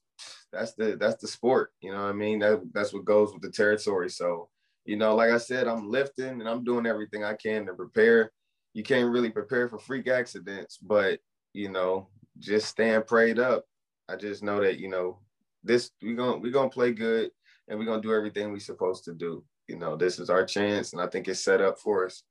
that's 0.51 0.73
the 0.73 0.97
that's 0.97 1.21
the 1.21 1.27
sport. 1.27 1.71
You 1.81 1.91
know 1.91 2.01
what 2.01 2.09
I 2.09 2.13
mean? 2.13 2.39
That 2.39 2.61
that's 2.73 2.93
what 2.93 3.05
goes 3.05 3.33
with 3.33 3.41
the 3.41 3.49
territory. 3.49 4.09
So 4.09 4.49
you 4.85 4.97
know, 4.97 5.15
like 5.15 5.31
I 5.31 5.37
said, 5.37 5.67
I'm 5.67 5.89
lifting 5.89 6.41
and 6.41 6.47
I'm 6.47 6.63
doing 6.63 6.85
everything 6.85 7.23
I 7.23 7.33
can 7.35 7.65
to 7.65 7.73
prepare. 7.73 8.31
You 8.73 8.83
can't 8.83 9.11
really 9.11 9.29
prepare 9.29 9.69
for 9.69 9.79
freak 9.79 10.07
accidents, 10.07 10.77
but 10.77 11.19
you 11.53 11.69
know, 11.69 12.09
just 12.39 12.67
stand 12.67 13.07
prayed 13.07 13.39
up. 13.39 13.65
I 14.09 14.15
just 14.15 14.43
know 14.43 14.59
that 14.61 14.79
you 14.79 14.89
know 14.89 15.19
this 15.63 15.91
we're 16.01 16.15
gonna 16.15 16.37
we're 16.37 16.51
gonna 16.51 16.69
play 16.69 16.91
good 16.91 17.31
and 17.67 17.79
we're 17.79 17.85
gonna 17.85 18.01
do 18.01 18.13
everything 18.13 18.51
we're 18.51 18.59
supposed 18.59 19.05
to 19.05 19.13
do. 19.13 19.43
You 19.67 19.77
know, 19.77 19.95
this 19.95 20.19
is 20.19 20.29
our 20.29 20.45
chance, 20.45 20.91
and 20.91 21.01
I 21.01 21.07
think 21.07 21.27
it's 21.27 21.43
set 21.43 21.61
up 21.61 21.79
for 21.79 22.05
us. 22.05 22.23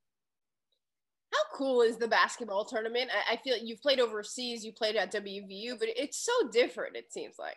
How 1.32 1.56
cool 1.56 1.82
is 1.82 1.96
the 1.96 2.08
basketball 2.08 2.64
tournament? 2.64 3.10
I, 3.10 3.34
I 3.34 3.36
feel 3.38 3.56
you've 3.56 3.80
played 3.80 4.00
overseas, 4.00 4.64
you 4.64 4.72
played 4.72 4.96
at 4.96 5.12
WVU, 5.12 5.78
but 5.78 5.88
it's 5.96 6.18
so 6.18 6.32
different. 6.50 6.96
It 6.96 7.12
seems 7.12 7.36
like. 7.38 7.56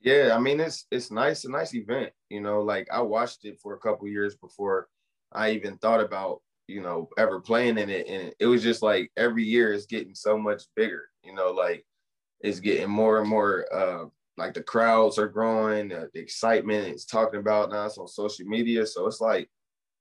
Yeah, 0.00 0.34
I 0.34 0.38
mean 0.38 0.60
it's 0.60 0.86
it's 0.90 1.10
nice, 1.10 1.44
a 1.44 1.50
nice 1.50 1.74
event. 1.74 2.12
You 2.28 2.40
know, 2.40 2.60
like 2.60 2.88
I 2.92 3.00
watched 3.00 3.44
it 3.44 3.58
for 3.62 3.74
a 3.74 3.78
couple 3.78 4.06
years 4.08 4.36
before 4.36 4.88
I 5.32 5.50
even 5.50 5.78
thought 5.78 6.00
about 6.00 6.42
you 6.68 6.82
know 6.82 7.08
ever 7.18 7.40
playing 7.40 7.78
in 7.78 7.90
it, 7.90 8.06
and 8.06 8.32
it 8.38 8.46
was 8.46 8.62
just 8.62 8.82
like 8.82 9.10
every 9.16 9.44
year 9.44 9.72
it's 9.72 9.86
getting 9.86 10.14
so 10.14 10.38
much 10.38 10.64
bigger. 10.74 11.04
You 11.22 11.34
know, 11.34 11.50
like 11.50 11.84
it's 12.40 12.60
getting 12.60 12.90
more 12.90 13.20
and 13.20 13.28
more 13.28 13.66
uh, 13.72 14.04
like 14.36 14.54
the 14.54 14.62
crowds 14.62 15.18
are 15.18 15.28
growing, 15.28 15.92
uh, 15.92 16.06
the 16.12 16.20
excitement 16.20 16.94
is 16.94 17.04
talking 17.04 17.40
about 17.40 17.70
now 17.70 17.86
it's 17.86 17.98
on 17.98 18.08
social 18.08 18.46
media. 18.46 18.86
So 18.86 19.06
it's 19.06 19.20
like 19.20 19.48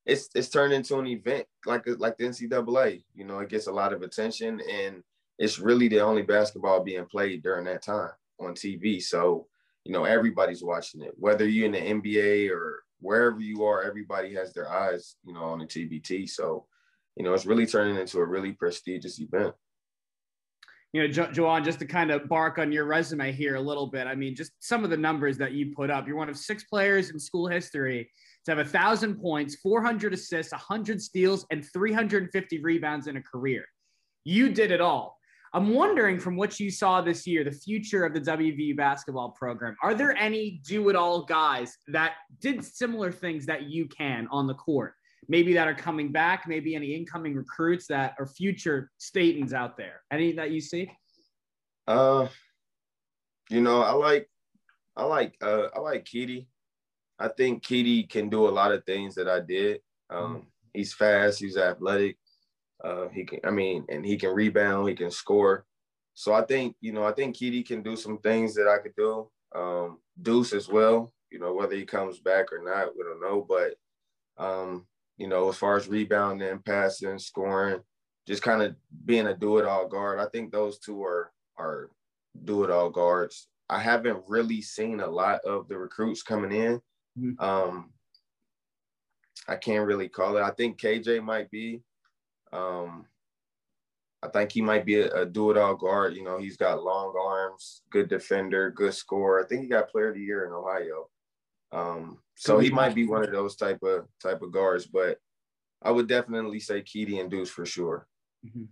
it's 0.06 0.30
it's 0.36 0.50
turned 0.50 0.74
into 0.74 0.98
an 1.00 1.08
event 1.08 1.46
like 1.66 1.86
like 1.98 2.18
the 2.18 2.26
NCAA. 2.26 3.04
You 3.16 3.26
know, 3.26 3.40
it 3.40 3.50
gets 3.50 3.68
a 3.68 3.72
lot 3.72 3.94
of 3.94 4.02
attention, 4.02 4.62
and 4.72 5.04
it's 5.40 5.60
really 5.60 5.88
the 5.88 6.00
only 6.00 6.22
basketball 6.22 6.84
being 6.84 7.06
played 7.06 7.44
during 7.44 7.66
that 7.66 7.82
time 7.82 8.12
on 8.40 8.54
TV. 8.54 9.02
So 9.02 9.48
you 9.84 9.92
know 9.92 10.06
everybody's 10.06 10.64
watching 10.64 11.02
it, 11.02 11.14
whether 11.18 11.48
you're 11.48 11.66
in 11.66 11.72
the 11.72 11.80
NBA 11.80 12.52
or 12.52 12.84
wherever 13.00 13.40
you 13.40 13.64
are. 13.64 13.84
Everybody 13.84 14.34
has 14.36 14.54
their 14.54 14.72
eyes, 14.72 15.16
you 15.26 15.34
know, 15.34 15.44
on 15.44 15.60
the 15.60 15.66
TBT. 15.66 16.30
So 16.30 16.66
you 17.16 17.24
know, 17.24 17.34
it's 17.34 17.46
really 17.46 17.66
turning 17.66 17.98
into 17.98 18.20
a 18.20 18.26
really 18.26 18.52
prestigious 18.52 19.20
event 19.20 19.56
you 20.96 21.02
know, 21.02 21.10
jo- 21.10 21.28
Juwan, 21.28 21.66
just 21.66 21.80
to 21.80 21.86
kind 21.86 22.10
of 22.10 22.30
bark 22.30 22.58
on 22.58 22.72
your 22.72 22.86
resume 22.86 23.34
here 23.34 23.56
a 23.56 23.62
little 23.62 23.86
bit. 23.86 24.08
I 24.08 24.16
mean, 24.16 24.34
just 24.34 24.54
some 24.62 24.86
of 24.86 24.90
the 24.90 24.96
numbers 24.96 25.38
that 25.40 25.52
you 25.52 25.74
put 25.76 25.90
up. 25.90 26.08
You're 26.08 26.16
one 26.16 26.30
of 26.30 26.38
six 26.38 26.64
players 26.64 27.10
in 27.10 27.20
school 27.20 27.48
history 27.48 28.10
to 28.46 28.52
have 28.52 28.60
a 28.60 28.70
thousand 28.70 29.20
points, 29.20 29.56
400 29.56 30.14
assists, 30.14 30.52
100 30.52 31.02
steals, 31.02 31.46
and 31.52 31.66
350 31.66 32.62
rebounds 32.62 33.08
in 33.08 33.18
a 33.18 33.22
career. 33.22 33.66
You 34.24 34.50
did 34.50 34.72
it 34.72 34.82
all. 34.82 35.18
I'm 35.54 35.74
wondering 35.74 36.20
from 36.20 36.36
what 36.36 36.60
you 36.60 36.70
saw 36.70 37.02
this 37.02 37.25
year, 37.25 37.44
the 37.44 37.52
future 37.52 38.04
of 38.04 38.14
the 38.14 38.20
WVU 38.20 38.75
basketball 38.75 39.32
program. 39.32 39.75
Are 39.82 39.94
there 39.94 40.16
any 40.18 40.60
do 40.66 40.90
it 40.90 40.96
all 40.96 41.24
guys 41.24 41.78
that 41.88 42.14
did 42.42 42.64
similar 42.64 43.12
things 43.12 43.46
that 43.46 43.64
you 43.64 43.88
can 43.88 44.28
on 44.32 44.48
the 44.48 44.54
court? 44.54 44.96
maybe 45.28 45.54
that 45.54 45.68
are 45.68 45.75
coming 45.75 46.12
back, 46.12 46.46
maybe 46.48 46.75
any 46.75 46.94
incoming 46.94 47.36
recruits 47.36 47.88
that 47.88 48.16
are 48.20 48.25
future 48.25 48.92
Statens 49.00 49.54
out 49.54 49.78
there? 49.78 50.02
Any 50.12 50.34
that 50.34 50.52
you 50.52 50.62
see? 50.62 50.92
Uh, 51.88 52.28
you 53.50 53.62
know, 53.62 53.82
I 53.82 53.94
like, 53.94 54.30
I 54.96 55.04
like, 55.06 55.36
uh, 55.42 55.68
I 55.75 55.80
like 55.80 56.06
Keedy. 56.06 56.48
I 57.20 57.30
think 57.30 57.64
Keedy 57.64 58.10
can 58.10 58.30
do 58.30 58.48
a 58.48 58.52
lot 58.52 58.72
of 58.72 58.84
things 58.86 59.16
that 59.16 59.28
I 59.28 59.40
did. 59.40 59.82
Um, 60.10 60.20
mm-hmm. 60.20 60.40
He's 60.74 60.94
fast. 60.94 61.40
He's 61.40 61.58
athletic. 61.58 62.18
Uh, 62.84 63.08
he 63.08 63.24
can, 63.24 63.40
I 63.44 63.52
mean, 63.52 63.86
and 63.90 64.06
he 64.06 64.18
can 64.18 64.32
rebound. 64.32 64.90
He 64.90 64.96
can 64.96 65.12
score. 65.12 65.66
So 66.14 66.34
I 66.34 66.44
think, 66.44 66.76
you 66.82 66.92
know, 66.92 67.06
I 67.06 67.14
think 67.14 67.36
Keedy 67.36 67.66
can 67.66 67.82
do 67.82 67.96
some 67.96 68.18
things 68.20 68.54
that 68.56 68.68
I 68.68 68.80
could 68.80 68.96
do. 68.96 69.30
Um, 69.54 70.00
Deuce 70.22 70.54
as 70.54 70.68
well. 70.68 71.14
You 71.32 71.40
know, 71.40 71.54
whether 71.54 71.75
he 71.75 71.86
comes 71.86 72.20
back 72.20 72.51
or 72.51 72.62
not, 72.64 72.96
we 72.96 73.04
don't 73.04 73.22
know. 73.22 73.46
But 73.48 73.75
um, 74.38 74.86
you 75.18 75.28
know, 75.28 75.50
as 75.50 75.58
far 75.58 75.78
as 75.78 75.88
rebounding, 75.88 76.60
passing, 76.60 77.20
scoring, 77.20 77.82
just 78.28 78.42
kind 78.42 78.62
of 78.62 78.75
being 79.06 79.28
a 79.28 79.36
do-it-all 79.36 79.88
guard. 79.88 80.20
I 80.20 80.28
think 80.28 80.51
those 80.51 80.80
two 80.80 81.04
are 81.04 81.32
are 81.58 81.90
do-it-all 82.44 82.90
guards. 82.90 83.48
I 83.70 83.80
haven't 83.80 84.24
really 84.28 84.62
seen 84.62 85.00
a 85.00 85.08
lot 85.08 85.42
of 85.46 85.68
the 85.68 85.78
recruits 85.78 86.22
coming 86.22 86.51
in. 86.51 86.82
Mm-hmm. 87.20 87.44
Um, 87.44 87.92
I 89.48 89.56
can't 89.56 89.86
really 89.86 90.10
call 90.10 90.38
it. 90.38 90.42
I 90.42 90.51
think 90.51 90.80
KJ 90.80 91.24
might 91.24 91.50
be. 91.51 91.82
Um, 92.51 93.06
I 94.24 94.30
think 94.30 94.51
he 94.51 94.62
might 94.62 94.86
be 94.86 94.96
a, 95.01 95.22
a 95.22 95.25
do-it-all 95.25 95.75
guard. 95.75 96.16
You 96.16 96.24
know, 96.24 96.38
he's 96.38 96.58
got 96.58 96.84
long 96.84 97.14
arms, 97.20 97.84
good 97.92 98.10
defender, 98.10 98.72
good 98.72 98.94
scorer. 98.94 99.44
I 99.44 99.48
think 99.48 99.62
he 99.62 99.68
got 99.68 99.90
Player 99.90 100.10
of 100.10 100.16
the 100.16 100.22
Year 100.22 100.46
in 100.46 100.51
Ohio. 100.51 101.10
Um, 101.72 102.20
so 102.36 102.60
he 102.60 102.70
might 102.70 102.96
be 102.96 103.06
one 103.06 103.24
of 103.24 103.32
those 103.32 103.56
type 103.56 103.82
of 103.84 104.08
type 104.22 104.42
of 104.42 104.51
guards, 104.51 104.86
but 104.86 105.18
I 105.82 105.92
would 105.92 106.08
definitely 106.08 106.60
say 106.60 106.82
Keedy 106.82 107.20
and 107.20 107.30
Deuce 107.30 107.50
for 107.50 107.66
sure. 107.66 108.08
Mm-hmm. 108.46 108.64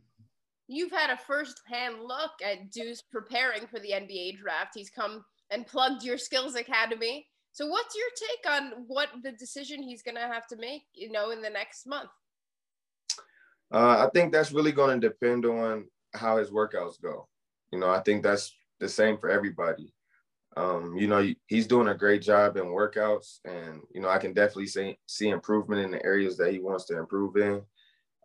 You've 0.68 0.92
had 0.92 1.10
a 1.10 1.18
first-hand 1.18 1.96
look 2.02 2.32
at 2.44 2.72
Deuce 2.72 3.02
preparing 3.02 3.68
for 3.68 3.80
the 3.80 3.92
NBA 3.92 4.38
draft. 4.40 4.72
He's 4.74 4.90
come 4.90 5.24
and 5.52 5.68
plugged 5.68 6.04
your 6.04 6.18
skills 6.18 6.56
academy. 6.56 7.28
So 7.54 7.68
what's 7.68 7.96
your 7.96 8.08
take 8.16 8.52
on 8.52 8.84
what 8.88 9.10
the 9.22 9.32
decision 9.32 9.84
he's 9.84 10.02
going 10.02 10.16
to 10.16 10.22
have 10.22 10.48
to 10.48 10.56
make, 10.56 10.84
you 10.96 11.12
know, 11.12 11.30
in 11.30 11.42
the 11.42 11.52
next 11.52 11.86
month? 11.86 12.10
Uh, 13.72 14.06
I 14.06 14.10
think 14.12 14.34
that's 14.34 14.52
really 14.52 14.72
going 14.72 15.00
to 15.00 15.08
depend 15.08 15.46
on 15.46 15.86
how 16.16 16.38
his 16.38 16.50
workouts 16.50 17.00
go. 17.00 17.28
You 17.72 17.80
know, 17.80 17.90
I 17.90 18.00
think 18.00 18.24
that's 18.24 18.56
the 18.80 18.90
same 18.90 19.20
for 19.20 19.30
everybody. 19.30 19.94
Um, 20.58 20.98
you 20.98 21.08
know, 21.08 21.28
he's 21.46 21.68
doing 21.68 21.90
a 21.90 21.96
great 21.96 22.24
job 22.24 22.58
in 22.58 22.66
workouts, 22.66 23.40
and 23.46 23.82
you 23.94 24.02
know, 24.02 24.10
I 24.10 24.18
can 24.18 24.34
definitely 24.34 24.68
see 24.68 24.98
see 25.08 25.30
improvement 25.30 25.82
in 25.82 25.92
the 25.92 26.04
areas 26.06 26.38
that 26.38 26.52
he 26.52 26.60
wants 26.60 26.86
to 26.86 26.98
improve 26.98 27.38
in. 27.38 27.62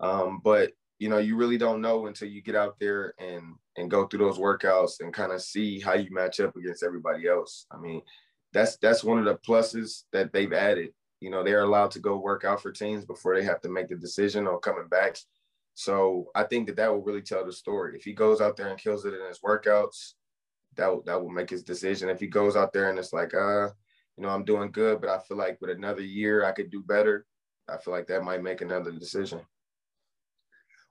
Um, 0.00 0.40
but 0.42 0.72
you 0.98 1.08
know, 1.08 1.18
you 1.18 1.36
really 1.36 1.56
don't 1.56 1.80
know 1.80 2.06
until 2.06 2.28
you 2.28 2.42
get 2.42 2.56
out 2.56 2.76
there 2.80 3.14
and 3.18 3.54
and 3.76 3.90
go 3.90 4.06
through 4.06 4.18
those 4.20 4.38
workouts 4.38 5.00
and 5.00 5.14
kind 5.14 5.32
of 5.32 5.40
see 5.40 5.80
how 5.80 5.94
you 5.94 6.10
match 6.10 6.40
up 6.40 6.56
against 6.56 6.82
everybody 6.82 7.26
else. 7.26 7.66
I 7.70 7.78
mean, 7.78 8.02
that's 8.52 8.76
that's 8.78 9.04
one 9.04 9.18
of 9.18 9.24
the 9.24 9.36
pluses 9.36 10.04
that 10.12 10.32
they've 10.32 10.52
added. 10.52 10.90
You 11.20 11.30
know, 11.30 11.42
they're 11.42 11.62
allowed 11.62 11.90
to 11.92 11.98
go 12.00 12.16
work 12.16 12.44
out 12.44 12.62
for 12.62 12.70
teams 12.70 13.04
before 13.04 13.36
they 13.36 13.44
have 13.44 13.60
to 13.62 13.68
make 13.68 13.88
the 13.88 13.96
decision 13.96 14.46
on 14.46 14.60
coming 14.60 14.88
back. 14.88 15.18
So 15.74 16.26
I 16.34 16.44
think 16.44 16.66
that 16.66 16.76
that 16.76 16.90
will 16.90 17.02
really 17.02 17.22
tell 17.22 17.44
the 17.44 17.52
story. 17.52 17.96
If 17.96 18.04
he 18.04 18.12
goes 18.12 18.40
out 18.40 18.56
there 18.56 18.68
and 18.68 18.78
kills 18.78 19.04
it 19.04 19.14
in 19.14 19.26
his 19.26 19.40
workouts, 19.40 20.14
that 20.76 21.04
that 21.06 21.20
will 21.20 21.30
make 21.30 21.50
his 21.50 21.62
decision. 21.62 22.08
If 22.08 22.20
he 22.20 22.26
goes 22.26 22.56
out 22.56 22.72
there 22.72 22.90
and 22.90 22.98
it's 22.98 23.12
like, 23.12 23.34
uh, 23.34 23.68
you 24.16 24.24
know, 24.24 24.28
I'm 24.28 24.44
doing 24.44 24.70
good, 24.72 25.00
but 25.00 25.10
I 25.10 25.18
feel 25.18 25.36
like 25.36 25.58
with 25.60 25.70
another 25.70 26.02
year 26.02 26.44
I 26.44 26.52
could 26.52 26.70
do 26.70 26.82
better. 26.82 27.26
I 27.68 27.76
feel 27.76 27.92
like 27.92 28.06
that 28.08 28.24
might 28.24 28.42
make 28.42 28.60
another 28.60 28.90
decision. 28.90 29.40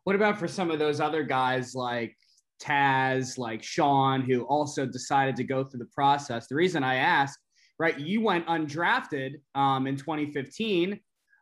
What 0.04 0.16
about 0.16 0.40
for 0.40 0.48
some 0.48 0.72
of 0.72 0.80
those 0.80 1.02
other 1.02 1.24
guys 1.24 1.76
like 1.76 2.16
Taz, 2.62 3.38
like 3.38 3.64
Sean, 3.64 4.22
who 4.22 4.44
also 4.44 4.86
decided 4.86 5.36
to 5.36 5.44
go 5.44 5.64
through 5.64 5.80
the 5.80 5.92
process? 5.94 6.48
The 6.48 6.56
reason 6.56 6.84
I 6.84 6.96
ask, 6.96 7.38
right, 7.80 8.00
you 8.00 8.22
went 8.22 8.48
undrafted 8.48 9.42
um, 9.56 9.88
in 9.88 9.96
2015, 9.96 11.00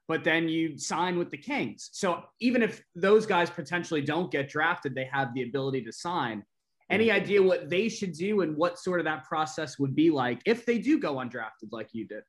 but 0.07 0.23
then 0.23 0.47
you 0.47 0.77
signed 0.77 1.17
with 1.17 1.31
the 1.31 1.37
Kings. 1.37 1.89
So 1.93 2.23
even 2.39 2.61
if 2.61 2.83
those 2.95 3.25
guys 3.25 3.49
potentially 3.49 4.01
don't 4.01 4.31
get 4.31 4.49
drafted, 4.49 4.93
they 4.95 5.09
have 5.11 5.33
the 5.33 5.43
ability 5.43 5.83
to 5.83 5.91
sign. 5.91 6.43
Any 6.91 7.07
mm-hmm. 7.07 7.15
idea 7.15 7.41
what 7.41 7.69
they 7.69 7.89
should 7.89 8.13
do 8.13 8.41
and 8.41 8.55
what 8.55 8.77
sort 8.77 8.99
of 8.99 9.05
that 9.05 9.23
process 9.23 9.79
would 9.79 9.95
be 9.95 10.11
like 10.11 10.41
if 10.45 10.65
they 10.65 10.77
do 10.77 10.99
go 10.99 11.15
undrafted 11.15 11.71
like 11.71 11.89
you 11.93 12.07
did? 12.07 12.23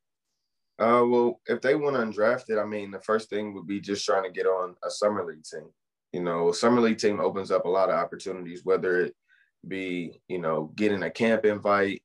Uh, 0.78 1.04
well, 1.06 1.40
if 1.46 1.60
they 1.60 1.74
went 1.74 1.96
undrafted, 1.96 2.62
I 2.62 2.66
mean, 2.66 2.90
the 2.90 3.00
first 3.00 3.30
thing 3.30 3.54
would 3.54 3.66
be 3.66 3.80
just 3.80 4.04
trying 4.04 4.24
to 4.24 4.30
get 4.30 4.46
on 4.46 4.74
a 4.84 4.90
summer 4.90 5.24
league 5.24 5.44
team. 5.44 5.68
You 6.12 6.22
know, 6.22 6.52
summer 6.52 6.80
league 6.80 6.98
team 6.98 7.20
opens 7.20 7.50
up 7.50 7.64
a 7.64 7.70
lot 7.70 7.88
of 7.88 7.96
opportunities, 7.96 8.62
whether 8.64 9.00
it 9.00 9.14
be, 9.66 10.20
you 10.28 10.38
know, 10.38 10.72
getting 10.76 11.02
a 11.02 11.10
camp 11.10 11.44
invite 11.44 12.02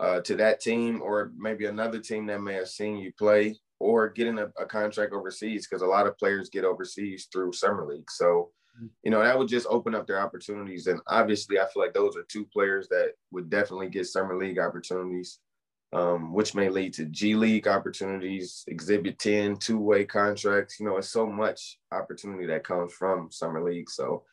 uh, 0.00 0.20
to 0.20 0.36
that 0.36 0.60
team 0.60 1.02
or 1.02 1.32
maybe 1.36 1.66
another 1.66 1.98
team 1.98 2.26
that 2.26 2.40
may 2.40 2.54
have 2.54 2.68
seen 2.68 2.98
you 2.98 3.12
play 3.18 3.58
or 3.80 4.08
getting 4.08 4.38
a, 4.38 4.46
a 4.58 4.66
contract 4.66 5.12
overseas 5.12 5.66
because 5.66 5.82
a 5.82 5.86
lot 5.86 6.06
of 6.06 6.18
players 6.18 6.48
get 6.48 6.64
overseas 6.64 7.28
through 7.32 7.52
summer 7.52 7.86
league. 7.86 8.10
So 8.10 8.50
you 9.02 9.10
know, 9.10 9.22
that 9.22 9.38
would 9.38 9.48
just 9.48 9.66
open 9.68 9.94
up 9.94 10.06
their 10.06 10.20
opportunities. 10.20 10.86
And 10.86 11.00
obviously, 11.06 11.58
I 11.58 11.66
feel 11.66 11.82
like 11.82 11.94
those 11.94 12.16
are 12.16 12.24
two 12.28 12.44
players 12.46 12.88
that 12.88 13.12
would 13.32 13.50
definitely 13.50 13.88
get 13.88 14.06
summer 14.06 14.36
league 14.36 14.58
opportunities, 14.58 15.40
um, 15.92 16.32
which 16.32 16.54
may 16.54 16.68
lead 16.68 16.92
to 16.94 17.06
G 17.06 17.34
League 17.34 17.68
opportunities, 17.68 18.64
Exhibit 18.68 19.18
10, 19.18 19.56
two 19.56 19.78
way 19.78 20.04
contracts. 20.04 20.78
You 20.78 20.86
know, 20.86 20.96
it's 20.96 21.10
so 21.10 21.26
much 21.26 21.78
opportunity 21.92 22.46
that 22.46 22.64
comes 22.64 22.92
from 22.92 23.30
summer 23.30 23.62
league. 23.62 23.90
So 23.90 24.24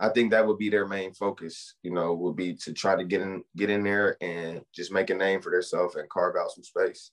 I 0.00 0.08
think 0.10 0.30
that 0.30 0.46
would 0.46 0.58
be 0.58 0.70
their 0.70 0.86
main 0.86 1.12
focus. 1.12 1.74
You 1.82 1.92
know, 1.92 2.14
would 2.14 2.36
be 2.36 2.54
to 2.54 2.72
try 2.72 2.96
to 2.96 3.04
get 3.04 3.20
in 3.20 3.42
get 3.56 3.70
in 3.70 3.82
there 3.82 4.16
and 4.20 4.62
just 4.74 4.92
make 4.92 5.10
a 5.10 5.14
name 5.14 5.42
for 5.42 5.50
themselves 5.50 5.96
and 5.96 6.08
carve 6.08 6.36
out 6.36 6.50
some 6.52 6.64
space. 6.64 7.10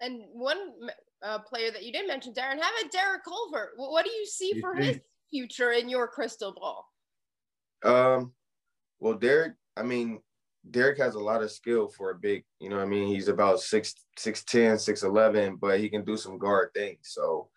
And 0.00 0.22
one 0.32 0.58
uh, 1.22 1.38
player 1.38 1.70
that 1.70 1.84
you 1.84 1.92
did 1.92 2.08
mention, 2.08 2.32
Darren, 2.32 2.60
how 2.60 2.70
about 2.70 2.90
Derek 2.90 3.24
Culver? 3.24 3.70
What 3.76 4.04
do 4.04 4.10
you 4.10 4.26
see 4.26 4.60
for 4.60 4.74
his 4.74 4.98
future 5.30 5.70
in 5.70 5.88
your 5.88 6.08
crystal 6.08 6.52
ball? 6.52 6.88
Um, 7.84 8.32
well, 8.98 9.14
Derek, 9.14 9.54
I 9.76 9.82
mean, 9.82 10.20
Derek 10.70 10.98
has 10.98 11.14
a 11.14 11.20
lot 11.20 11.42
of 11.42 11.50
skill 11.50 11.88
for 11.88 12.10
a 12.10 12.14
big, 12.16 12.44
you 12.60 12.68
know 12.68 12.80
I 12.80 12.84
mean? 12.84 13.08
He's 13.08 13.28
about 13.28 13.60
six, 13.60 13.94
six 14.16 14.44
ten, 14.44 14.78
six 14.78 15.02
eleven, 15.04 15.56
but 15.56 15.78
he 15.78 15.88
can 15.88 16.04
do 16.04 16.16
some 16.16 16.38
guard 16.38 16.70
things. 16.74 16.98
So 17.02 17.48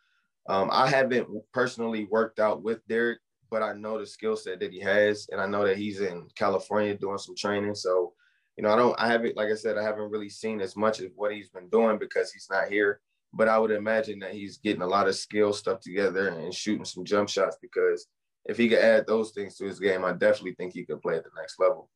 um, 0.47 0.69
I 0.71 0.87
haven't 0.87 1.27
personally 1.51 2.05
worked 2.05 2.39
out 2.39 2.61
with 2.61 2.85
Derek, 2.87 3.19
but 3.55 3.63
I 3.63 3.71
know 3.71 3.97
the 3.97 4.05
skill 4.05 4.35
set 4.35 4.59
that 4.59 4.73
he 4.73 4.81
has, 4.81 5.29
and 5.31 5.39
I 5.39 5.47
know 5.47 5.65
that 5.65 5.77
he's 5.77 6.01
in 6.01 6.27
California 6.35 6.93
doing 6.93 7.17
some 7.17 7.37
training. 7.37 7.73
So, 7.73 8.11
you 8.57 8.63
know, 8.63 8.69
I 8.69 8.75
don't 8.75 8.99
I 8.99 9.07
haven't, 9.07 9.37
like 9.37 9.49
I 9.49 9.55
said, 9.55 9.77
I 9.77 9.81
haven't 9.81 10.11
really 10.11 10.27
seen 10.27 10.59
as 10.59 10.75
much 10.75 10.99
of 10.99 11.13
what 11.15 11.31
he's 11.31 11.47
been 11.47 11.69
doing 11.69 11.97
because 11.97 12.33
he's 12.33 12.47
not 12.51 12.67
here. 12.67 12.99
But 13.31 13.47
I 13.47 13.57
would 13.57 13.71
imagine 13.71 14.19
that 14.19 14.33
he's 14.33 14.57
getting 14.57 14.81
a 14.81 14.87
lot 14.87 15.07
of 15.07 15.15
skill 15.15 15.53
stuff 15.53 15.79
together 15.79 16.27
and 16.27 16.53
shooting 16.53 16.83
some 16.83 17.05
jump 17.05 17.29
shots 17.29 17.55
because 17.61 18.07
if 18.43 18.57
he 18.57 18.67
could 18.67 18.79
add 18.79 19.07
those 19.07 19.31
things 19.31 19.55
to 19.55 19.65
his 19.65 19.79
game, 19.79 20.03
I 20.03 20.11
definitely 20.11 20.55
think 20.55 20.73
he 20.73 20.83
could 20.83 21.01
play 21.01 21.15
at 21.15 21.23
the 21.23 21.29
next 21.39 21.57
level. 21.57 21.89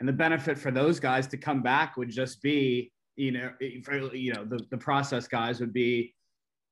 And 0.00 0.06
the 0.06 0.12
benefit 0.12 0.58
for 0.58 0.70
those 0.70 1.00
guys 1.00 1.26
to 1.28 1.38
come 1.38 1.62
back 1.62 1.96
would 1.96 2.10
just 2.10 2.42
be, 2.42 2.92
you 3.16 3.32
know, 3.32 3.52
you 3.58 4.34
know, 4.34 4.44
the, 4.44 4.60
the 4.70 4.76
process 4.76 5.26
guys 5.26 5.60
would 5.60 5.72
be 5.72 6.14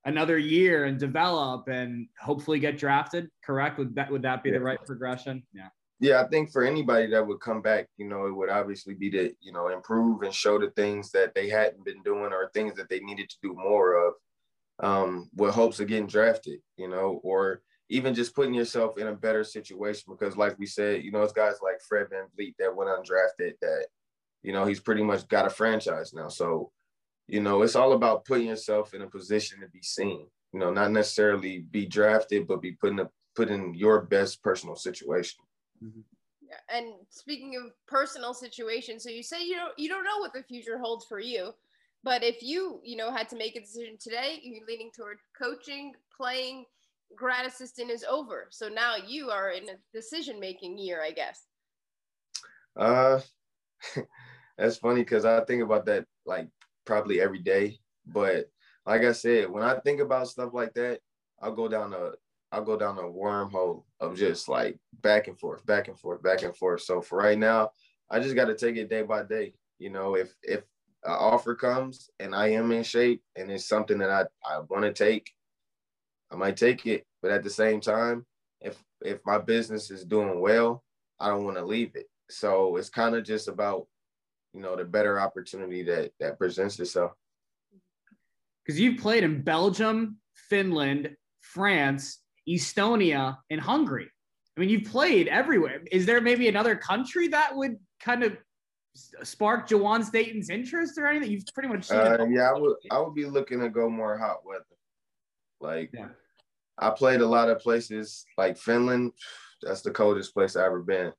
another 0.08 0.38
year 0.38 0.86
and 0.86 0.98
develop 0.98 1.68
and 1.68 2.08
hopefully 2.20 2.58
get 2.58 2.78
drafted. 2.78 3.28
Correct? 3.44 3.78
Would 3.78 3.94
that 3.94 4.10
would 4.10 4.22
that 4.22 4.42
be 4.42 4.50
yeah. 4.50 4.58
the 4.58 4.64
right 4.64 4.84
progression? 4.84 5.42
Yeah. 5.52 5.68
Yeah, 6.00 6.22
I 6.22 6.28
think 6.28 6.52
for 6.52 6.62
anybody 6.62 7.08
that 7.08 7.26
would 7.26 7.40
come 7.40 7.60
back, 7.60 7.88
you 7.96 8.06
know, 8.06 8.26
it 8.26 8.32
would 8.32 8.50
obviously 8.50 8.94
be 8.94 9.10
to, 9.10 9.32
you 9.40 9.50
know, 9.50 9.66
improve 9.66 10.22
and 10.22 10.32
show 10.32 10.56
the 10.56 10.70
things 10.70 11.10
that 11.10 11.34
they 11.34 11.48
hadn't 11.48 11.84
been 11.84 12.02
doing 12.04 12.32
or 12.32 12.50
things 12.54 12.76
that 12.76 12.88
they 12.88 13.00
needed 13.00 13.28
to 13.28 13.36
do 13.42 13.52
more 13.52 14.06
of 14.06 14.14
um, 14.80 15.28
with 15.34 15.52
hopes 15.52 15.80
of 15.80 15.88
getting 15.88 16.06
drafted, 16.06 16.60
you 16.76 16.86
know, 16.86 17.20
or 17.24 17.62
even 17.88 18.14
just 18.14 18.34
putting 18.34 18.54
yourself 18.54 18.96
in 18.98 19.08
a 19.08 19.14
better 19.14 19.42
situation 19.42 20.04
because 20.08 20.36
like 20.36 20.58
we 20.58 20.66
said 20.66 21.02
you 21.02 21.10
know 21.10 21.22
it's 21.22 21.32
guys 21.32 21.54
like 21.62 21.80
fred 21.88 22.06
vanvleet 22.10 22.54
that 22.58 22.74
went 22.74 22.90
undrafted 22.90 23.52
that 23.60 23.86
you 24.42 24.52
know 24.52 24.66
he's 24.66 24.80
pretty 24.80 25.02
much 25.02 25.26
got 25.28 25.46
a 25.46 25.50
franchise 25.50 26.12
now 26.12 26.28
so 26.28 26.70
you 27.28 27.40
know 27.40 27.62
it's 27.62 27.76
all 27.76 27.92
about 27.92 28.24
putting 28.24 28.48
yourself 28.48 28.94
in 28.94 29.02
a 29.02 29.06
position 29.06 29.60
to 29.60 29.68
be 29.68 29.82
seen 29.82 30.26
you 30.52 30.58
know 30.58 30.72
not 30.72 30.90
necessarily 30.90 31.60
be 31.70 31.86
drafted 31.86 32.46
but 32.46 32.62
be 32.62 32.72
put 32.72 32.90
in 32.90 33.00
a 33.00 33.08
put 33.36 33.48
in 33.48 33.74
your 33.74 34.02
best 34.02 34.42
personal 34.42 34.74
situation 34.74 35.40
mm-hmm. 35.84 36.00
yeah, 36.42 36.76
and 36.76 36.94
speaking 37.10 37.54
of 37.56 37.72
personal 37.86 38.34
situations 38.34 39.02
so 39.02 39.10
you 39.10 39.22
say 39.22 39.44
you 39.44 39.54
don't 39.54 39.78
you 39.78 39.88
don't 39.88 40.04
know 40.04 40.18
what 40.18 40.32
the 40.32 40.42
future 40.42 40.78
holds 40.78 41.04
for 41.06 41.20
you 41.20 41.50
but 42.02 42.22
if 42.22 42.42
you 42.42 42.80
you 42.82 42.96
know 42.96 43.12
had 43.12 43.28
to 43.28 43.36
make 43.36 43.54
a 43.54 43.60
decision 43.60 43.96
today 44.00 44.40
you're 44.42 44.66
leaning 44.66 44.90
toward 44.96 45.18
coaching 45.40 45.92
playing 46.16 46.64
grad 47.16 47.46
assistant 47.46 47.90
is 47.90 48.04
over. 48.08 48.48
So 48.50 48.68
now 48.68 48.96
you 48.96 49.30
are 49.30 49.50
in 49.50 49.68
a 49.68 49.74
decision 49.92 50.40
making 50.40 50.78
year, 50.78 51.02
I 51.02 51.10
guess. 51.10 51.44
Uh, 52.76 53.20
that's 54.58 54.76
funny 54.76 55.02
because 55.02 55.24
I 55.24 55.44
think 55.44 55.62
about 55.62 55.86
that 55.86 56.04
like 56.26 56.48
probably 56.88 57.20
every 57.20 57.38
day. 57.38 57.78
But 58.06 58.50
like 58.86 59.02
I 59.02 59.12
said, 59.12 59.50
when 59.50 59.62
I 59.62 59.78
think 59.78 60.00
about 60.00 60.28
stuff 60.28 60.50
like 60.54 60.74
that, 60.74 60.98
I'll 61.40 61.54
go 61.54 61.68
down 61.68 61.92
a 61.92 62.12
I'll 62.50 62.64
go 62.64 62.78
down 62.78 62.96
a 62.98 63.02
wormhole 63.02 63.84
of 64.00 64.16
just 64.16 64.48
like 64.48 64.78
back 65.02 65.28
and 65.28 65.38
forth, 65.38 65.64
back 65.66 65.88
and 65.88 65.98
forth, 65.98 66.22
back 66.22 66.42
and 66.42 66.56
forth. 66.56 66.80
So 66.80 67.02
for 67.02 67.18
right 67.18 67.38
now, 67.38 67.70
I 68.10 68.20
just 68.20 68.34
got 68.34 68.46
to 68.46 68.56
take 68.56 68.76
it 68.76 68.88
day 68.88 69.02
by 69.02 69.22
day. 69.22 69.52
You 69.78 69.90
know, 69.90 70.16
if 70.16 70.34
if 70.42 70.60
an 71.04 71.12
offer 71.12 71.54
comes 71.54 72.10
and 72.18 72.34
I 72.34 72.48
am 72.48 72.72
in 72.72 72.82
shape 72.82 73.22
and 73.36 73.50
it's 73.50 73.68
something 73.68 73.98
that 73.98 74.10
I, 74.10 74.24
I 74.50 74.60
want 74.60 74.84
to 74.84 74.92
take, 74.92 75.30
I 76.32 76.36
might 76.36 76.56
take 76.56 76.86
it. 76.86 77.04
But 77.20 77.30
at 77.32 77.44
the 77.44 77.50
same 77.50 77.80
time, 77.82 78.24
if 78.62 78.82
if 79.02 79.20
my 79.26 79.38
business 79.38 79.90
is 79.90 80.04
doing 80.04 80.40
well, 80.40 80.82
I 81.20 81.28
don't 81.28 81.44
want 81.44 81.58
to 81.58 81.64
leave 81.64 81.94
it. 81.94 82.06
So 82.30 82.76
it's 82.76 82.90
kind 82.90 83.14
of 83.14 83.24
just 83.24 83.48
about, 83.48 83.86
you 84.54 84.60
know, 84.60 84.76
the 84.76 84.84
better 84.84 85.20
opportunity 85.20 85.82
that 85.84 86.12
that 86.20 86.38
presents 86.38 86.78
itself. 86.80 87.12
Because 88.64 88.80
you've 88.80 89.00
played 89.00 89.24
in 89.24 89.42
Belgium, 89.42 90.18
Finland, 90.48 91.16
France, 91.40 92.20
Estonia, 92.48 93.38
and 93.50 93.60
Hungary. 93.60 94.10
I 94.56 94.60
mean, 94.60 94.68
you've 94.68 94.90
played 94.90 95.28
everywhere. 95.28 95.82
Is 95.92 96.04
there 96.04 96.20
maybe 96.20 96.48
another 96.48 96.74
country 96.74 97.28
that 97.28 97.54
would 97.54 97.76
kind 98.00 98.24
of 98.24 98.36
spark 99.22 99.68
Juwan 99.68 100.04
Staten's 100.04 100.50
interest 100.50 100.98
or 100.98 101.06
anything? 101.06 101.30
You've 101.30 101.44
pretty 101.54 101.68
much 101.68 101.84
seen 101.84 101.98
uh, 101.98 102.26
Yeah, 102.28 102.50
I 102.50 102.58
would. 102.58 102.76
I 102.90 102.98
would 102.98 103.14
be 103.14 103.26
looking 103.26 103.60
to 103.60 103.68
go 103.68 103.88
more 103.88 104.18
hot 104.18 104.44
weather. 104.44 104.64
Like, 105.60 105.90
yeah. 105.92 106.08
I 106.76 106.90
played 106.90 107.20
a 107.20 107.26
lot 107.26 107.50
of 107.50 107.60
places 107.60 108.24
like 108.36 108.56
Finland. 108.56 109.12
That's 109.62 109.82
the 109.82 109.90
coldest 109.90 110.34
place 110.34 110.56
I've 110.56 110.66
ever 110.66 110.82
been. 110.82 111.12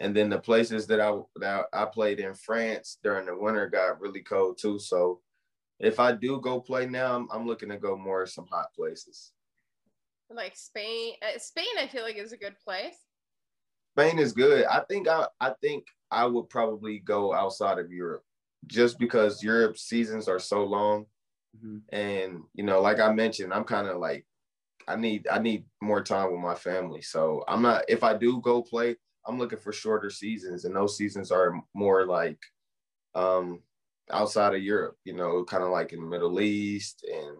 And 0.00 0.14
then 0.16 0.28
the 0.28 0.38
places 0.38 0.86
that 0.88 1.00
I 1.00 1.14
that 1.36 1.66
I 1.72 1.84
played 1.86 2.20
in 2.20 2.34
France 2.34 2.98
during 3.02 3.26
the 3.26 3.36
winter 3.36 3.68
got 3.68 4.00
really 4.00 4.22
cold 4.22 4.58
too. 4.58 4.78
So 4.78 5.20
if 5.78 6.00
I 6.00 6.12
do 6.12 6.40
go 6.40 6.60
play 6.60 6.86
now, 6.86 7.16
I'm, 7.16 7.28
I'm 7.32 7.46
looking 7.46 7.68
to 7.68 7.76
go 7.76 7.96
more 7.96 8.26
some 8.26 8.46
hot 8.50 8.72
places. 8.74 9.32
Like 10.30 10.56
Spain, 10.56 11.14
uh, 11.22 11.38
Spain, 11.38 11.66
I 11.78 11.86
feel 11.86 12.02
like 12.02 12.16
is 12.16 12.32
a 12.32 12.36
good 12.36 12.56
place. 12.64 12.96
Spain 13.96 14.18
is 14.18 14.32
good. 14.32 14.64
I 14.66 14.80
think 14.88 15.08
I 15.08 15.26
I 15.40 15.52
think 15.60 15.86
I 16.10 16.26
would 16.26 16.48
probably 16.48 16.98
go 16.98 17.32
outside 17.32 17.78
of 17.78 17.92
Europe 17.92 18.24
just 18.66 18.98
because 18.98 19.42
Europe 19.42 19.78
seasons 19.78 20.28
are 20.28 20.40
so 20.40 20.64
long 20.64 21.06
Mm-hmm. 21.64 21.94
And 21.94 22.42
you 22.54 22.64
know, 22.64 22.80
like 22.80 23.00
I 23.00 23.12
mentioned, 23.12 23.52
I'm 23.52 23.64
kind 23.64 23.86
of 23.86 23.98
like 23.98 24.26
I 24.88 24.96
need 24.96 25.26
I 25.30 25.38
need 25.38 25.64
more 25.82 26.02
time 26.02 26.32
with 26.32 26.40
my 26.40 26.54
family. 26.54 27.02
So 27.02 27.44
I'm 27.48 27.62
not 27.62 27.84
if 27.88 28.04
I 28.04 28.16
do 28.16 28.40
go 28.40 28.62
play, 28.62 28.96
I'm 29.26 29.38
looking 29.38 29.58
for 29.58 29.72
shorter 29.72 30.10
seasons, 30.10 30.64
and 30.64 30.74
those 30.74 30.96
seasons 30.96 31.30
are 31.30 31.60
more 31.74 32.06
like 32.06 32.38
um 33.14 33.60
outside 34.10 34.54
of 34.54 34.62
Europe, 34.62 34.96
you 35.04 35.14
know, 35.14 35.44
kind 35.44 35.62
of 35.62 35.70
like 35.70 35.92
in 35.92 36.00
the 36.00 36.06
Middle 36.06 36.40
East 36.40 37.04
and 37.12 37.36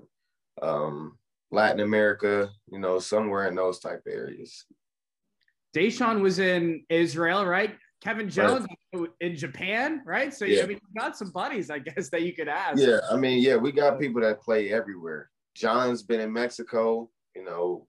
um 0.69 1.19
Latin 1.51 1.81
America, 1.81 2.51
you 2.71 2.79
know, 2.79 2.99
somewhere 2.99 3.47
in 3.49 3.55
those 3.55 3.79
type 3.79 4.03
areas. 4.09 4.65
Da'Sean 5.77 6.21
was 6.21 6.39
in 6.39 6.85
Israel, 6.89 7.45
right? 7.45 7.77
Kevin 8.03 8.29
Jones 8.29 8.67
right. 8.95 9.09
in 9.21 9.37
Japan, 9.37 10.03
right? 10.05 10.33
So 10.33 10.45
yeah. 10.45 10.63
I 10.63 10.67
mean, 10.67 10.79
you 10.81 11.01
got 11.01 11.17
some 11.17 11.31
buddies, 11.31 11.71
I 11.71 11.79
guess, 11.79 12.09
that 12.11 12.23
you 12.23 12.35
could 12.35 12.49
ask. 12.49 12.79
Yeah, 12.79 13.01
I 13.11 13.17
mean, 13.17 13.43
yeah, 13.43 13.57
we 13.57 13.73
got 13.73 14.01
people 14.01 14.21
that 14.23 14.41
play 14.41 14.73
everywhere. 14.73 15.31
John's 15.55 16.03
been 16.03 16.21
in 16.21 16.33
Mexico, 16.33 17.11
you 17.35 17.45
know. 17.45 17.87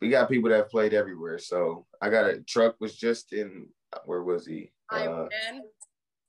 We 0.00 0.08
got 0.08 0.28
people 0.28 0.50
that 0.50 0.56
have 0.56 0.70
played 0.70 0.94
everywhere. 0.94 1.38
So 1.38 1.86
I 2.00 2.08
got 2.08 2.30
a 2.30 2.40
truck 2.40 2.76
was 2.80 2.94
just 2.96 3.32
in 3.32 3.68
where 4.04 4.22
was 4.22 4.46
he? 4.46 4.70
Iran. 4.92 5.28
Uh, 5.32 5.60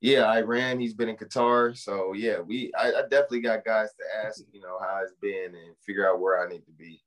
yeah, 0.02 0.30
Iran. 0.32 0.80
He's 0.80 0.94
been 0.94 1.10
in 1.10 1.18
Qatar. 1.18 1.78
So 1.78 2.14
yeah, 2.14 2.40
we 2.40 2.72
I, 2.78 2.90
I 2.90 3.02
definitely 3.04 3.42
got 3.42 3.66
guys 3.66 3.90
to 3.90 4.26
ask, 4.26 4.42
you 4.52 4.62
know, 4.62 4.78
how 4.80 5.02
it's 5.04 5.14
been 5.22 5.56
and 5.56 5.76
figure 5.86 6.10
out 6.10 6.20
where 6.20 6.44
I 6.44 6.50
need 6.50 6.66
to 6.66 6.72
be. 6.72 7.02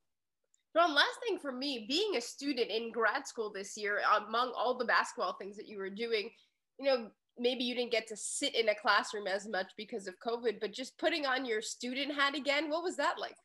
John, 0.74 0.94
last 0.94 1.18
thing 1.26 1.38
for 1.38 1.52
me, 1.52 1.84
being 1.88 2.16
a 2.16 2.20
student 2.20 2.70
in 2.70 2.92
grad 2.92 3.26
school 3.26 3.52
this 3.52 3.76
year, 3.76 4.00
among 4.16 4.52
all 4.56 4.78
the 4.78 4.86
basketball 4.86 5.34
things 5.34 5.56
that 5.56 5.68
you 5.68 5.78
were 5.78 5.90
doing, 5.90 6.30
you 6.78 6.86
know, 6.86 7.10
maybe 7.38 7.64
you 7.64 7.74
didn't 7.74 7.92
get 7.92 8.06
to 8.06 8.16
sit 8.16 8.54
in 8.54 8.68
a 8.70 8.74
classroom 8.74 9.26
as 9.26 9.46
much 9.46 9.66
because 9.76 10.06
of 10.06 10.14
COVID, 10.26 10.60
but 10.60 10.72
just 10.72 10.98
putting 10.98 11.26
on 11.26 11.44
your 11.44 11.60
student 11.60 12.14
hat 12.14 12.34
again, 12.34 12.70
what 12.70 12.82
was 12.82 12.96
that 12.96 13.18
like? 13.18 13.36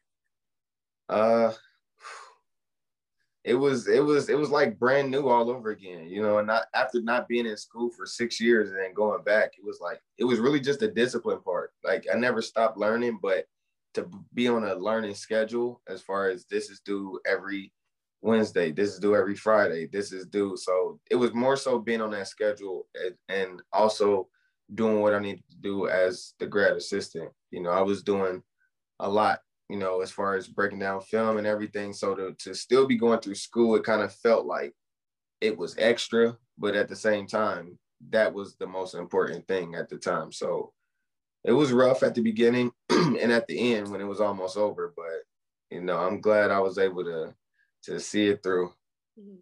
Uh, 1.09 1.51
it 3.47 3.55
was 3.55 3.87
it 3.87 4.03
was 4.03 4.27
it 4.27 4.37
was 4.37 4.49
like 4.49 4.77
brand 4.77 5.09
new 5.09 5.29
all 5.29 5.49
over 5.49 5.69
again, 5.69 6.09
you 6.09 6.21
know. 6.21 6.39
And 6.39 6.47
not 6.47 6.65
after 6.75 7.01
not 7.01 7.29
being 7.29 7.45
in 7.45 7.55
school 7.55 7.89
for 7.89 8.05
six 8.05 8.41
years 8.41 8.69
and 8.69 8.77
then 8.77 8.93
going 8.93 9.23
back, 9.23 9.53
it 9.57 9.63
was 9.63 9.79
like 9.81 10.01
it 10.17 10.25
was 10.25 10.39
really 10.39 10.59
just 10.59 10.81
the 10.81 10.89
discipline 10.89 11.39
part. 11.39 11.71
Like 11.81 12.05
I 12.13 12.17
never 12.17 12.41
stopped 12.41 12.77
learning, 12.77 13.19
but 13.21 13.45
to 13.93 14.09
be 14.33 14.49
on 14.49 14.65
a 14.65 14.75
learning 14.75 15.15
schedule 15.15 15.81
as 15.87 16.01
far 16.01 16.29
as 16.29 16.45
this 16.45 16.69
is 16.69 16.81
due 16.81 17.21
every 17.25 17.71
Wednesday, 18.21 18.73
this 18.73 18.93
is 18.93 18.99
due 18.99 19.15
every 19.15 19.35
Friday, 19.35 19.87
this 19.87 20.11
is 20.11 20.25
due. 20.25 20.57
So 20.57 20.99
it 21.09 21.15
was 21.15 21.33
more 21.33 21.55
so 21.55 21.79
being 21.79 22.01
on 22.01 22.11
that 22.11 22.27
schedule 22.27 22.87
and, 23.29 23.61
also 23.71 24.27
doing 24.75 24.99
what 24.99 25.13
I 25.13 25.19
need 25.19 25.37
to 25.49 25.55
do 25.61 25.87
as 25.87 26.33
the 26.39 26.47
grad 26.47 26.73
assistant. 26.73 27.31
You 27.51 27.61
know, 27.61 27.69
I 27.69 27.81
was 27.81 28.03
doing 28.03 28.43
a 28.99 29.09
lot, 29.09 29.39
you 29.69 29.77
know, 29.77 30.01
as 30.01 30.11
far 30.11 30.35
as 30.35 30.47
breaking 30.47 30.79
down 30.79 31.01
film 31.01 31.37
and 31.37 31.47
everything. 31.47 31.93
So 31.93 32.15
to, 32.15 32.33
to 32.39 32.53
still 32.53 32.87
be 32.87 32.97
going 32.97 33.19
through 33.19 33.35
school, 33.35 33.75
it 33.75 33.83
kind 33.83 34.01
of 34.01 34.13
felt 34.13 34.45
like 34.45 34.73
it 35.41 35.57
was 35.57 35.75
extra, 35.77 36.37
but 36.57 36.75
at 36.75 36.87
the 36.87 36.95
same 36.95 37.27
time, 37.27 37.77
that 38.09 38.33
was 38.33 38.55
the 38.55 38.67
most 38.67 38.95
important 38.95 39.47
thing 39.47 39.75
at 39.75 39.89
the 39.89 39.97
time. 39.97 40.31
So 40.31 40.73
it 41.43 41.51
was 41.51 41.71
rough 41.71 42.03
at 42.03 42.15
the 42.15 42.21
beginning 42.21 42.71
and 42.89 43.31
at 43.31 43.47
the 43.47 43.75
end 43.75 43.89
when 43.89 44.01
it 44.01 44.07
was 44.07 44.21
almost 44.21 44.57
over, 44.57 44.93
but 44.95 45.23
you 45.69 45.81
know, 45.81 45.97
I'm 45.97 46.21
glad 46.21 46.51
I 46.51 46.59
was 46.59 46.77
able 46.77 47.03
to 47.03 47.33
to 47.83 47.99
see 47.99 48.27
it 48.27 48.43
through. 48.43 48.73
Mm-hmm. 49.19 49.35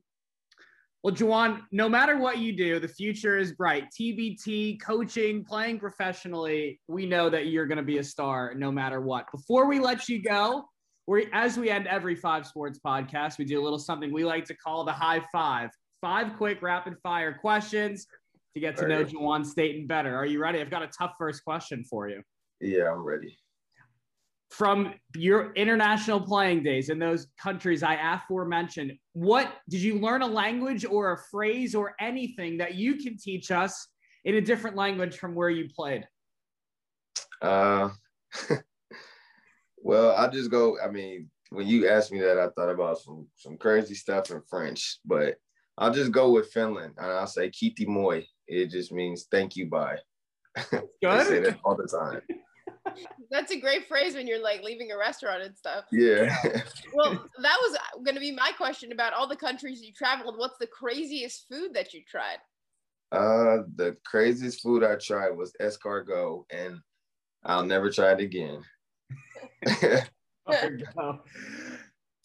Well, 1.06 1.13
Juwan, 1.13 1.62
no 1.72 1.88
matter 1.88 2.18
what 2.18 2.39
you 2.39 2.52
do, 2.52 2.80
the 2.80 2.88
future 2.88 3.38
is 3.38 3.52
bright. 3.52 3.89
TBT, 3.91 4.82
coaching, 4.82 5.46
playing 5.46 5.78
professionally, 5.78 6.82
we 6.88 7.06
know 7.06 7.30
that 7.30 7.46
you're 7.46 7.68
going 7.68 7.78
to 7.78 7.84
be 7.84 8.00
a 8.00 8.04
star 8.04 8.56
no 8.56 8.72
matter 8.72 9.00
what. 9.00 9.32
Before 9.32 9.68
we 9.68 9.80
let 9.80 10.10
you 10.10 10.24
go, 10.24 10.65
we 11.06 11.28
as 11.32 11.60
we 11.60 11.70
end 11.70 11.86
every 11.86 12.15
five 12.15 12.48
sports 12.48 12.80
podcast, 12.84 13.38
we 13.38 13.46
do 13.46 13.62
a 13.62 13.63
little 13.63 13.78
something 13.78 14.12
we 14.12 14.26
like 14.26 14.46
to 14.46 14.56
call 14.56 14.84
the 14.84 14.94
high 14.94 15.24
five. 15.32 15.70
Five 16.02 16.38
quick 16.38 16.63
rapid 16.63 16.96
fire 17.04 17.38
questions 17.39 18.08
to 18.56 18.60
get 18.60 18.76
to 18.78 18.88
know 18.88 19.06
Juwan 19.06 19.46
Staten 19.46 19.86
better. 19.86 20.15
Are 20.15 20.26
you 20.26 20.41
ready? 20.41 20.60
I've 20.60 20.72
got 20.72 20.82
a 20.82 20.88
tough 20.88 21.13
first 21.20 21.44
question 21.44 21.84
for 21.84 22.10
you. 22.10 22.24
Yeah, 22.62 22.91
I'm 22.91 23.04
ready 23.04 23.38
from 24.50 24.94
your 25.16 25.54
international 25.54 26.22
playing 26.22 26.64
days 26.64 26.90
in 26.90 27.00
those 27.00 27.28
countries 27.42 27.84
I 27.84 27.96
aforementioned, 27.96 28.94
what 29.14 29.54
did 29.70 29.82
you 29.82 30.00
learn 30.00 30.22
a 30.22 30.28
language 30.28 30.86
or 30.86 31.14
a 31.14 31.18
phrase 31.32 31.76
or 31.76 31.96
anything 32.00 32.58
that 32.58 32.76
you 32.76 32.96
can 32.96 33.18
teach 33.18 33.52
us 33.52 33.88
in 34.24 34.36
a 34.36 34.42
different 34.42 34.76
language 34.76 35.18
from 35.18 35.36
where 35.36 35.50
you 35.50 35.70
played? 35.76 36.08
Uh, 37.42 37.90
well, 39.78 40.16
I 40.16 40.28
just 40.28 40.52
go. 40.52 40.78
I 40.80 40.90
mean, 40.90 41.30
when 41.50 41.68
you 41.68 41.88
asked 41.88 42.12
me 42.12 42.20
that, 42.20 42.40
I 42.40 42.50
thought 42.50 42.72
about 42.72 43.00
some 43.00 43.28
some 43.36 43.58
crazy 43.58 43.96
stuff 43.96 44.32
in 44.32 44.42
French, 44.50 45.00
but 45.06 45.36
I'll 45.78 45.94
just 45.94 46.12
go 46.12 46.32
with 46.32 46.52
Finland 46.52 46.94
and 46.98 47.08
I'll 47.08 47.28
say 47.28 47.50
"Kiitos 47.50 47.88
moi." 47.88 48.22
It 48.48 48.70
just 48.70 48.92
means 48.92 49.28
"thank 49.30 49.56
you, 49.56 49.68
bye." 49.70 49.98
Good. 50.72 50.84
I 51.04 51.24
say 51.24 51.40
that 51.42 51.60
all 51.64 51.76
the 51.76 51.88
time. 51.88 52.22
That's 53.32 53.52
a 53.52 53.60
great 53.60 53.88
phrase 53.88 54.15
when 54.15 54.28
you're 54.28 54.41
like 54.41 54.63
leaving 54.63 54.91
a 54.91 54.98
restaurant 54.98 55.43
and 55.43 55.58
stuff. 55.58 55.86
Yeah. 55.91 56.36
well, 56.93 57.26
that 57.41 57.58
was 57.62 57.78
going 58.04 58.15
to 58.15 58.21
be 58.21 58.32
my 58.32 58.52
question 58.56 58.91
about 58.91 59.13
all 59.13 59.28
the 59.28 59.36
countries 59.36 59.82
you 59.82 59.91
traveled. 59.93 60.38
What's 60.38 60.58
the 60.60 60.67
craziest 60.67 61.45
food 61.52 61.74
that 61.74 61.93
you 61.93 62.02
tried? 62.08 62.38
Uh, 63.12 63.63
the 63.76 63.95
craziest 64.06 64.62
food 64.62 64.84
I 64.84 64.95
tried 64.95 65.32
was 65.32 65.54
escargot, 65.62 66.43
and 66.52 66.80
I'll 67.43 67.65
never 67.65 67.89
try 67.89 68.13
it 68.13 68.19
again. 68.19 68.62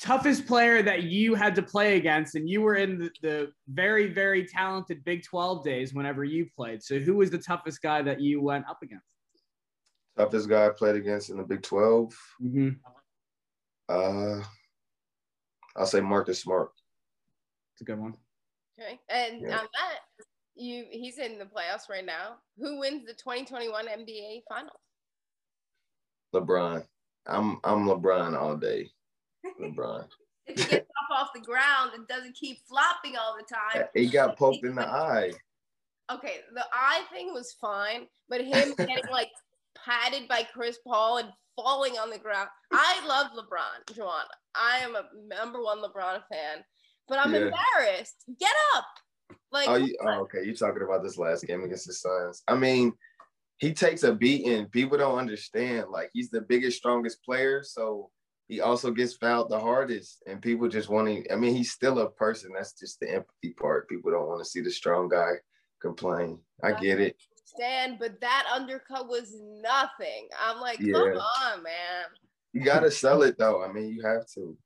Toughest 0.00 0.46
player 0.46 0.82
that 0.82 1.02
you 1.02 1.34
had 1.34 1.54
to 1.56 1.62
play 1.62 1.96
against, 1.98 2.34
and 2.34 2.48
you 2.48 2.62
were 2.62 2.76
in 2.76 2.98
the, 2.98 3.10
the, 3.20 3.52
very, 3.68 4.12
very 4.12 4.46
talented 4.46 5.04
Big 5.04 5.22
12 5.22 5.62
days 5.62 5.92
whenever 5.92 6.24
you 6.24 6.46
played. 6.56 6.82
So, 6.82 6.98
who 6.98 7.16
was 7.16 7.30
the 7.30 7.38
toughest 7.38 7.82
guy 7.82 8.00
that 8.02 8.20
you 8.20 8.40
went 8.40 8.64
up 8.68 8.78
against? 8.82 9.04
Toughest 10.20 10.48
guy 10.48 10.66
I 10.66 10.70
played 10.70 10.96
against 10.96 11.30
in 11.30 11.38
the 11.38 11.42
Big 11.42 11.62
12. 11.62 12.14
Mm-hmm. 12.42 12.68
Uh, 13.88 14.42
I'll 15.76 15.86
say 15.86 16.00
Marcus 16.00 16.40
Smart. 16.40 16.70
It's 17.74 17.82
a 17.82 17.84
good 17.84 17.98
one. 17.98 18.14
Okay, 18.78 18.98
and 19.08 19.42
yeah. 19.42 19.58
on 19.58 19.64
that, 19.64 19.98
you 20.54 20.86
he's 20.90 21.18
in 21.18 21.38
the 21.38 21.44
playoffs 21.44 21.88
right 21.88 22.04
now. 22.04 22.36
Who 22.58 22.78
wins 22.78 23.06
the 23.06 23.14
2021 23.14 23.86
NBA 23.86 24.42
Finals? 24.48 24.80
LeBron. 26.34 26.84
I'm 27.26 27.58
I'm 27.64 27.86
LeBron 27.86 28.38
all 28.38 28.56
day. 28.56 28.90
LeBron. 29.60 30.06
if 30.46 30.58
he 30.58 30.70
gets 30.70 30.86
up 30.86 31.18
off 31.18 31.28
the 31.34 31.40
ground 31.40 31.92
and 31.94 32.06
doesn't 32.08 32.34
keep 32.34 32.58
flopping 32.66 33.16
all 33.16 33.36
the 33.36 33.44
time. 33.44 33.86
He 33.94 34.08
got 34.08 34.36
poked 34.36 34.64
in 34.64 34.74
the 34.74 34.88
eye. 34.88 35.32
Okay, 36.12 36.38
the 36.54 36.64
eye 36.72 37.04
thing 37.12 37.32
was 37.32 37.52
fine, 37.60 38.06
but 38.28 38.40
him 38.40 38.74
getting 38.78 39.10
like 39.10 39.30
patted 39.84 40.28
by 40.28 40.46
Chris 40.52 40.78
Paul 40.86 41.18
and 41.18 41.28
falling 41.56 41.94
on 41.94 42.10
the 42.10 42.18
ground. 42.18 42.48
I 42.72 43.04
love 43.06 43.28
LeBron, 43.32 43.94
Joanna. 43.94 44.28
I 44.54 44.78
am 44.78 44.96
a 44.96 45.04
number 45.34 45.62
one 45.62 45.78
LeBron 45.78 46.22
fan, 46.30 46.64
but 47.08 47.18
I'm 47.18 47.34
yeah. 47.34 47.50
embarrassed. 47.50 48.16
Get 48.38 48.52
up. 48.76 48.86
Like, 49.52 49.68
oh, 49.68 49.76
you, 49.76 49.96
oh, 50.02 50.20
okay. 50.22 50.40
You're 50.44 50.54
talking 50.54 50.82
about 50.82 51.02
this 51.02 51.18
last 51.18 51.46
game 51.46 51.62
against 51.64 51.86
the 51.86 51.92
Suns. 51.92 52.42
I 52.48 52.54
mean, 52.54 52.92
he 53.58 53.72
takes 53.72 54.02
a 54.02 54.12
beating. 54.12 54.66
People 54.66 54.98
don't 54.98 55.18
understand. 55.18 55.86
Like, 55.90 56.10
he's 56.12 56.30
the 56.30 56.40
biggest, 56.40 56.78
strongest 56.78 57.22
player. 57.24 57.62
So 57.62 58.10
he 58.48 58.60
also 58.60 58.90
gets 58.90 59.14
fouled 59.14 59.50
the 59.50 59.60
hardest. 59.60 60.22
And 60.26 60.42
people 60.42 60.68
just 60.68 60.88
want 60.88 61.08
to, 61.08 61.32
I 61.32 61.36
mean, 61.36 61.54
he's 61.54 61.72
still 61.72 61.98
a 61.98 62.10
person. 62.10 62.52
That's 62.54 62.72
just 62.72 63.00
the 63.00 63.12
empathy 63.12 63.54
part. 63.60 63.88
People 63.88 64.10
don't 64.10 64.28
want 64.28 64.42
to 64.42 64.48
see 64.48 64.60
the 64.60 64.70
strong 64.70 65.08
guy 65.08 65.32
complain. 65.80 66.38
I 66.62 66.72
get 66.72 67.00
it 67.00 67.16
understand, 67.50 67.96
but 67.98 68.20
that 68.20 68.46
undercut 68.52 69.08
was 69.08 69.34
nothing. 69.62 70.28
I'm 70.38 70.60
like, 70.60 70.80
yeah. 70.80 70.92
come 70.92 71.02
on, 71.02 71.62
man. 71.62 72.04
You 72.52 72.62
gotta 72.62 72.90
sell 72.90 73.22
it 73.22 73.38
though. 73.38 73.62
I 73.62 73.72
mean, 73.72 73.92
you 73.94 74.02
have 74.02 74.26
to. 74.34 74.56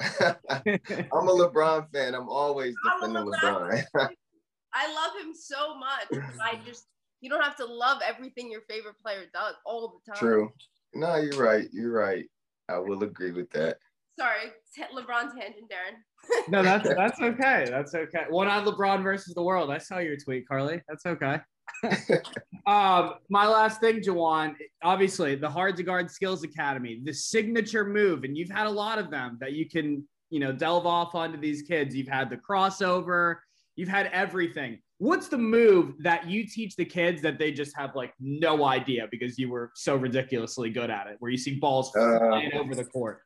I'm 0.02 1.28
a 1.28 1.32
LeBron 1.32 1.90
fan. 1.92 2.14
I'm 2.14 2.28
always 2.28 2.74
defending 2.84 3.24
LeBron. 3.24 3.84
LeBron. 3.94 4.08
I 4.74 4.92
love 4.92 5.24
him 5.24 5.32
so 5.34 5.76
much. 5.78 6.24
I 6.42 6.58
just 6.66 6.84
you 7.20 7.30
don't 7.30 7.42
have 7.42 7.56
to 7.56 7.64
love 7.64 8.02
everything 8.06 8.50
your 8.50 8.62
favorite 8.68 8.96
player 9.02 9.24
does 9.32 9.54
all 9.64 10.00
the 10.06 10.12
time. 10.12 10.18
True. 10.18 10.52
No, 10.92 11.16
you're 11.16 11.42
right. 11.42 11.68
You're 11.72 11.92
right. 11.92 12.26
I 12.68 12.78
will 12.78 13.02
agree 13.02 13.32
with 13.32 13.50
that. 13.50 13.78
Sorry, 14.18 14.52
LeBron 14.96 15.34
tangent, 15.34 15.68
Darren. 15.68 16.48
no, 16.48 16.62
that's 16.62 16.88
that's 16.88 17.20
okay. 17.20 17.66
That's 17.68 17.94
okay. 17.94 18.24
One 18.28 18.46
on 18.46 18.64
LeBron 18.64 19.02
versus 19.02 19.34
the 19.34 19.42
world. 19.42 19.70
I 19.70 19.78
saw 19.78 19.98
your 19.98 20.16
tweet, 20.16 20.46
Carly. 20.46 20.80
That's 20.88 21.04
okay. 21.04 21.40
um, 22.66 23.14
my 23.28 23.46
last 23.46 23.80
thing, 23.80 24.00
Juwan, 24.00 24.54
obviously 24.82 25.34
the 25.34 25.48
Hard 25.48 25.76
to 25.76 25.82
Guard 25.82 26.10
Skills 26.10 26.44
Academy, 26.44 27.00
the 27.02 27.12
signature 27.12 27.84
move, 27.84 28.24
and 28.24 28.36
you've 28.36 28.50
had 28.50 28.66
a 28.66 28.70
lot 28.70 28.98
of 28.98 29.10
them 29.10 29.38
that 29.40 29.52
you 29.52 29.68
can, 29.68 30.04
you 30.30 30.40
know, 30.40 30.52
delve 30.52 30.86
off 30.86 31.14
onto 31.14 31.38
these 31.38 31.62
kids. 31.62 31.94
You've 31.94 32.08
had 32.08 32.30
the 32.30 32.36
crossover, 32.36 33.36
you've 33.76 33.88
had 33.88 34.06
everything. 34.12 34.78
What's 34.98 35.28
the 35.28 35.38
move 35.38 35.94
that 36.00 36.28
you 36.28 36.46
teach 36.46 36.76
the 36.76 36.84
kids 36.84 37.20
that 37.22 37.38
they 37.38 37.52
just 37.52 37.76
have 37.76 37.94
like 37.94 38.14
no 38.20 38.64
idea 38.64 39.08
because 39.10 39.38
you 39.38 39.50
were 39.50 39.70
so 39.74 39.96
ridiculously 39.96 40.70
good 40.70 40.90
at 40.90 41.08
it, 41.08 41.16
where 41.18 41.30
you 41.30 41.38
see 41.38 41.58
balls 41.58 41.94
uh, 41.96 42.40
over 42.54 42.74
the 42.74 42.84
court? 42.84 43.20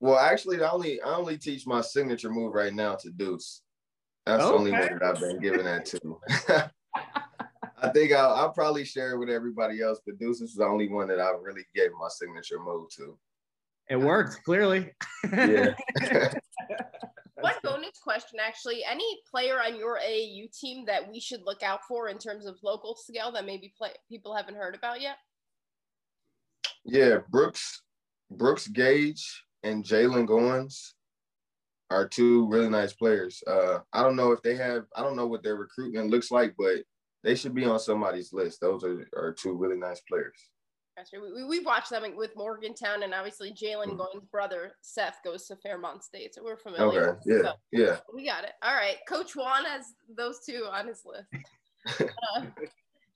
Well, 0.00 0.18
actually, 0.18 0.62
I 0.62 0.70
only 0.70 1.00
I 1.00 1.14
only 1.14 1.38
teach 1.38 1.66
my 1.66 1.80
signature 1.80 2.30
move 2.30 2.54
right 2.54 2.74
now 2.74 2.94
to 2.96 3.10
Deuce. 3.10 3.62
That's 4.26 4.42
okay. 4.42 4.50
the 4.50 4.58
only 4.58 4.70
one 4.72 4.98
that 4.98 5.02
I've 5.02 5.20
been 5.20 5.40
giving 5.40 5.64
that 5.64 5.84
to. 5.86 6.70
I 7.84 7.92
think 7.92 8.12
I'll, 8.12 8.34
I'll, 8.34 8.52
probably 8.52 8.84
share 8.84 9.12
it 9.12 9.18
with 9.18 9.28
everybody 9.28 9.82
else, 9.82 10.00
but 10.06 10.18
Deuce 10.18 10.40
is 10.40 10.54
the 10.54 10.64
only 10.64 10.88
one 10.88 11.08
that 11.08 11.20
I 11.20 11.30
really 11.40 11.64
gave 11.74 11.90
my 12.00 12.08
signature 12.08 12.58
move 12.58 12.88
to. 12.96 13.18
It 13.90 13.96
worked 13.96 14.42
clearly. 14.44 14.90
yeah. 15.32 15.74
One 17.40 17.54
bonus 17.62 17.98
question, 18.02 18.38
actually. 18.42 18.84
Any 18.90 19.04
player 19.30 19.60
on 19.60 19.76
your 19.76 19.98
AAU 19.98 20.58
team 20.58 20.86
that 20.86 21.10
we 21.10 21.20
should 21.20 21.42
look 21.44 21.62
out 21.62 21.80
for 21.86 22.08
in 22.08 22.16
terms 22.16 22.46
of 22.46 22.56
local 22.62 22.96
scale 22.96 23.30
that 23.32 23.44
maybe 23.44 23.74
play, 23.76 23.90
people 24.08 24.34
haven't 24.34 24.56
heard 24.56 24.74
about 24.74 25.02
yet? 25.02 25.16
Yeah, 26.86 27.18
Brooks, 27.28 27.82
Brooks 28.30 28.66
Gage, 28.66 29.44
and 29.62 29.84
Jalen 29.84 30.26
Goins 30.26 30.92
are 31.90 32.08
two 32.08 32.48
really 32.48 32.70
nice 32.70 32.94
players. 32.94 33.42
Uh, 33.46 33.80
I 33.92 34.02
don't 34.02 34.16
know 34.16 34.32
if 34.32 34.40
they 34.40 34.54
have. 34.56 34.84
I 34.96 35.02
don't 35.02 35.16
know 35.16 35.26
what 35.26 35.42
their 35.42 35.56
recruitment 35.56 36.08
looks 36.08 36.30
like, 36.30 36.54
but 36.56 36.76
they 37.24 37.34
should 37.34 37.54
be 37.54 37.64
on 37.64 37.80
somebody's 37.80 38.32
list. 38.32 38.60
Those 38.60 38.84
are, 38.84 39.08
are 39.16 39.32
two 39.32 39.54
really 39.54 39.76
nice 39.76 40.00
players. 40.00 40.38
That's 40.96 41.12
right. 41.12 41.22
We, 41.22 41.44
we've 41.44 41.66
watched 41.66 41.90
them 41.90 42.04
with 42.14 42.36
Morgantown, 42.36 43.02
and 43.02 43.12
obviously 43.12 43.50
Jalen 43.50 43.96
mm-hmm. 43.96 44.00
Goins' 44.00 44.30
brother 44.30 44.74
Seth 44.82 45.18
goes 45.24 45.46
to 45.46 45.56
Fairmont 45.56 46.04
State, 46.04 46.34
so 46.34 46.44
we're 46.44 46.56
familiar. 46.56 47.16
Okay, 47.16 47.20
yeah, 47.26 47.42
so 47.42 47.52
yeah. 47.72 47.96
We 48.14 48.24
got 48.24 48.44
it. 48.44 48.52
All 48.62 48.74
right, 48.74 48.96
Coach 49.08 49.34
Juwan 49.34 49.64
has 49.64 49.86
those 50.16 50.40
two 50.46 50.66
on 50.70 50.86
his 50.86 51.02
list. 51.04 51.26
uh, 52.36 52.42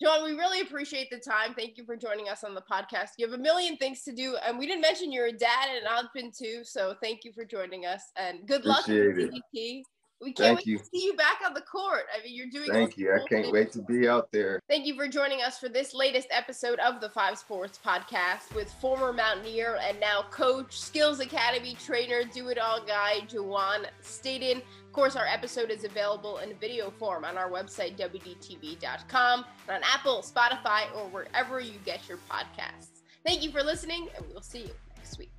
John, 0.02 0.24
we 0.24 0.32
really 0.32 0.60
appreciate 0.60 1.08
the 1.10 1.18
time. 1.18 1.54
Thank 1.54 1.76
you 1.76 1.84
for 1.84 1.96
joining 1.96 2.28
us 2.28 2.44
on 2.44 2.54
the 2.54 2.62
podcast. 2.70 3.10
You 3.18 3.28
have 3.28 3.38
a 3.38 3.42
million 3.42 3.76
things 3.76 4.02
to 4.04 4.12
do, 4.12 4.36
and 4.44 4.58
we 4.58 4.66
didn't 4.66 4.82
mention 4.82 5.12
you're 5.12 5.26
a 5.26 5.32
dad 5.32 5.68
and 5.68 5.84
an 5.84 5.90
husband 5.92 6.32
too. 6.36 6.62
So 6.64 6.94
thank 7.00 7.24
you 7.24 7.32
for 7.32 7.44
joining 7.44 7.86
us, 7.86 8.02
and 8.16 8.46
good 8.46 8.64
appreciate 8.66 9.16
luck 9.16 9.32
with 9.32 9.42
TBT. 9.54 9.82
We 10.20 10.32
can't 10.32 10.36
Thank 10.36 10.58
wait 10.58 10.66
you. 10.66 10.78
to 10.78 10.84
see 10.84 11.04
you 11.04 11.14
back 11.14 11.40
on 11.46 11.54
the 11.54 11.60
court. 11.60 12.06
I 12.12 12.24
mean, 12.24 12.34
you're 12.34 12.48
doing. 12.48 12.70
Thank 12.70 12.98
you. 12.98 13.12
I 13.12 13.20
can't 13.28 13.52
wait 13.52 13.70
to 13.72 13.82
be 13.82 14.08
out 14.08 14.32
there. 14.32 14.60
Thank 14.68 14.84
you 14.84 14.96
for 14.96 15.06
joining 15.06 15.42
us 15.42 15.58
for 15.58 15.68
this 15.68 15.94
latest 15.94 16.26
episode 16.30 16.80
of 16.80 17.00
the 17.00 17.08
Five 17.10 17.38
Sports 17.38 17.78
Podcast 17.84 18.52
with 18.54 18.72
former 18.80 19.12
Mountaineer 19.12 19.78
and 19.80 20.00
now 20.00 20.24
coach, 20.30 20.78
Skills 20.78 21.20
Academy 21.20 21.76
trainer, 21.84 22.24
do 22.24 22.48
it 22.48 22.58
all 22.58 22.84
guy, 22.84 23.20
Juwan 23.28 23.86
Staten. 24.00 24.58
Of 24.58 24.92
course, 24.92 25.14
our 25.14 25.26
episode 25.26 25.70
is 25.70 25.84
available 25.84 26.38
in 26.38 26.54
video 26.56 26.90
form 26.90 27.24
on 27.24 27.38
our 27.38 27.50
website, 27.50 27.96
WDTV.com, 27.96 29.44
and 29.68 29.76
on 29.76 29.82
Apple, 29.84 30.22
Spotify, 30.22 30.92
or 30.96 31.08
wherever 31.10 31.60
you 31.60 31.74
get 31.84 32.08
your 32.08 32.18
podcasts. 32.28 33.02
Thank 33.24 33.44
you 33.44 33.50
for 33.50 33.62
listening, 33.62 34.08
and 34.16 34.26
we 34.26 34.34
will 34.34 34.42
see 34.42 34.60
you 34.60 34.70
next 34.96 35.18
week. 35.18 35.30